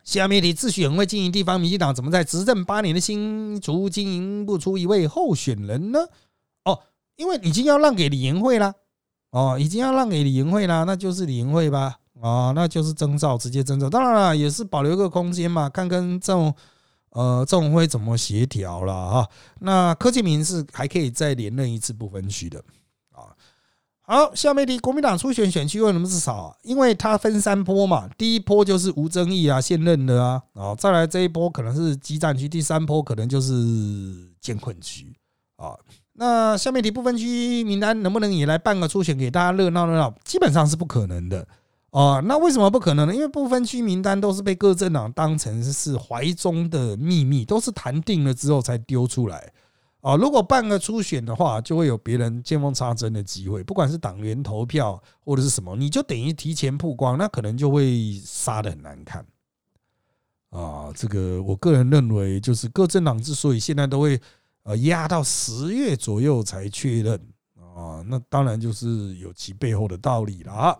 [0.03, 5.99] 下面题自诩很会经营地方，民进党怎么在执政八年的新竹经营不出一位候选人呢？
[7.17, 8.73] 因为已经要让给李延慧啦，
[9.31, 13.89] 哦，已经要让给李延慧啦，那就是李延慧吧，哦，那就是征召，直接征召。
[13.89, 16.53] 当然了，也是保留一个空间嘛，看跟这种
[17.09, 19.29] 呃郑文辉怎么协调了哈。
[19.59, 22.63] 那柯建明是还可以再连任一次不分区的
[23.11, 23.33] 啊。
[24.01, 26.55] 好，下面的国民党初选选区为什么是少？
[26.61, 33.53] 因为它分三波嘛，第一波就是无争议啊，现任的啊，啊，再来这一波可能是激战区，第三波可能就是
[34.39, 35.13] 艰困区
[35.57, 35.75] 啊。
[36.19, 40.11] 那下面题部分区名单能不能也来办个初选给大家热闹热闹？
[40.23, 41.47] 基本上是不可能的
[41.91, 42.19] 哦。
[42.25, 43.13] 那为什么不可能呢？
[43.13, 49.53] 因为部分区名单都是被各政党当成是怀中的秘密，都是谈定了之后才丢出来
[50.01, 50.15] 啊。
[50.15, 59.23] 如果办个初选的话，就会有别人见缝插针的机会，不管是党员投票或者是什么，你就等于提前曝光，那可能就会杀的很难看
[60.49, 60.91] 啊。
[60.95, 64.19] 这个我个人认为，就是各政党之所以现在都会。
[64.67, 67.17] 呃，压到十月左右才确认
[67.55, 70.77] 啊，那当然就是有其背后的道理了啊。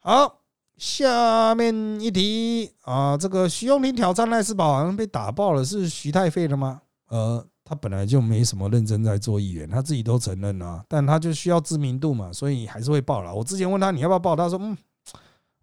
[0.00, 0.40] 好，
[0.76, 6.82] 下面一题啊，这个徐永林挑战赖世宝好像被打爆了，是徐太废了吗？
[7.08, 13.34] 呃，他本来就没什么认真在做议员，他自己都承认了，但他就需要知名度嘛，所以还是会爆了。
[13.34, 14.76] 我之前问他你要不要爆，他说嗯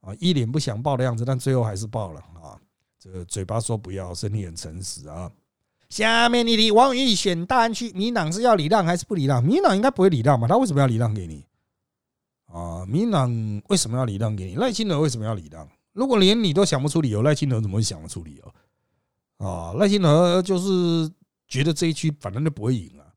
[0.01, 2.57] 啊，一脸不想爆的样子，但最后还是爆了啊。
[2.97, 5.31] 这个嘴巴说不要，身体很诚实啊。
[5.89, 9.41] 下面一题，王宇选大安区，民党是要礼让还是不礼让？
[9.43, 10.47] 民党应该不会礼让吧？
[10.47, 11.45] 他为什么要礼让给你？
[12.47, 13.31] 啊，民党
[13.69, 14.55] 为什么要礼让给你？
[14.55, 15.67] 赖清德为什么要礼让？
[15.93, 19.45] 如果连你都想不出理由，赖清德怎么会想得出理由？
[19.47, 21.09] 啊，赖清德就是
[21.47, 23.07] 觉得这一区反正就不会赢啊。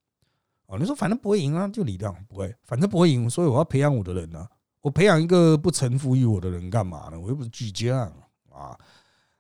[0.66, 4.47] 哦，你说反正不会赢啊，就礼让不会，反正不会赢，所以我要培养我的人呢。
[4.81, 7.18] 我培养一个不臣服于我的人干嘛呢？
[7.18, 8.11] 我又不是巨匠
[8.51, 8.79] 啊。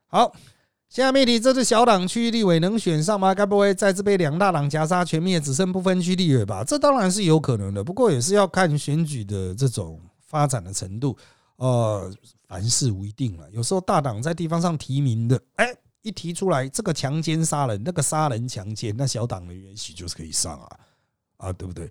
[0.06, 0.32] 好。
[0.90, 3.32] 下面题，这次小党区立委能选上吗？
[3.32, 6.64] 该不会再次被两大党夹杀全灭，只剩不分区立委吧？
[6.64, 11.16] 这当然是有可能的，不过也是要看选举的这种发展的程度。
[11.58, 12.12] 呃，
[12.48, 15.72] 凡事无一定了，有时候大党在地方上提名的， 哎，
[16.02, 20.76] 一提出来这个强奸杀人，那个杀人强奸，那小党的也许就是可以上啊，
[21.36, 21.88] 啊，对不对？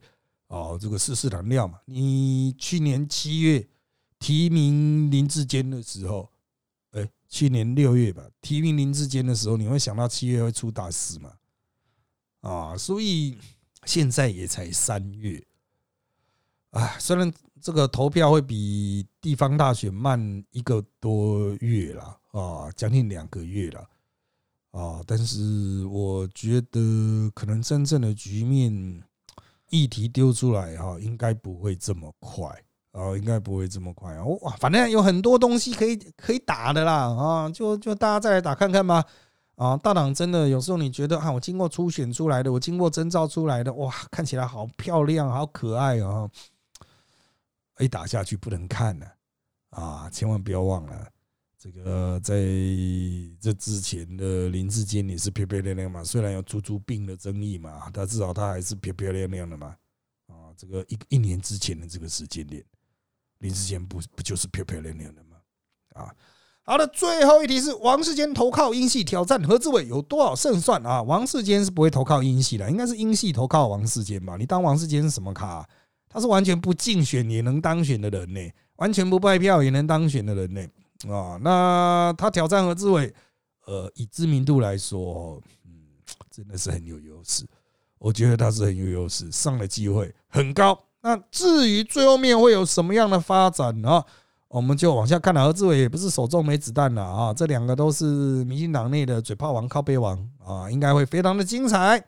[0.50, 1.80] 哦，这个世事难料嘛。
[1.86, 3.66] 你去年七月
[4.20, 6.30] 提名林志坚的时候。
[7.30, 11.32] 去年六月吧，提名林志坚的时候，你会想到七月会出大事吗？
[12.42, 13.38] 啊，所以
[13.86, 15.46] 现在也才三月，
[16.72, 23.90] 啊，虽然这个投票会比地方大选慢一个多月了，啊，将近两个月了，
[24.72, 29.04] 啊，但是我觉得可能真正的局面
[29.70, 32.50] 议题丢出来哈，应该不会这么快。
[32.92, 34.26] 哦，应该不会这么快啊！
[34.26, 37.50] 哇，反正有很多东西可以可以打的啦啊！
[37.50, 39.06] 就就大家再来打看看吧
[39.56, 39.78] 啊！
[39.78, 46.28] 大党真的有时候你觉得啊，我经过初选出来的，我经过征召出来的，哇，看起来好漂亮，好可爱啊！
[47.78, 49.06] 一打下去不能看呢
[49.70, 50.10] 啊！
[50.10, 51.08] 千万不要忘了，
[51.60, 52.36] 这个在
[53.40, 59.76] 这之前的林志坚也是漂漂亮亮嘛，虽然有猪猪病的争议嘛，但至少他还是漂漂亮亮的嘛
[60.26, 60.50] 啊！
[60.58, 62.66] 这个一一年之前的这个时间点。
[63.40, 65.38] 林志坚不不就是漂漂亮亮的吗？
[65.96, 66.14] 啊，
[66.64, 71.02] 好的，最后一题是王世坚投靠英系挑战何志伟有多少胜算啊？
[71.02, 74.38] 王世坚是不会投靠英系的，应该是英系投靠王世坚吧？
[74.38, 75.68] 你当王世坚是什么卡？
[76.08, 78.42] 他是完全不竞选也能当选的人呢，
[78.78, 80.62] 完全不拜票也能当选的人呢。
[81.14, 81.40] 啊。
[81.42, 83.14] 那他挑战何志伟，
[83.66, 85.72] 呃，以知名度来说，嗯，
[86.32, 87.46] 真的是很有优势。
[88.00, 90.80] 我觉得他是很有优势，上的机会很高。
[91.10, 94.04] 那至于最后面会有什么样的发展呢？
[94.48, 95.44] 我们就往下看了。
[95.46, 98.06] 何志伟也不是手中没子弹了啊，这两个都是
[98.46, 102.04] 民进党内的嘴炮王、靠背王啊，应该会非常的精彩。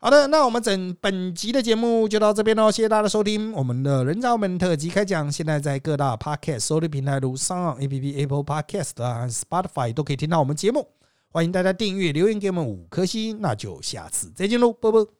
[0.00, 3.52] 好的，那我们整本集的节目就到这边喽，谢谢大家的收听。
[3.52, 10.86] 我们的人造门特辑开讲，现在在各大 Podcast 收听平台如上 APP、Apple Podcast 啊、Spotify 都可以听到我们节目。
[11.30, 15.17] 欢迎大家订阅、留言给我们五颗星，那就下次再见喽，啵啵。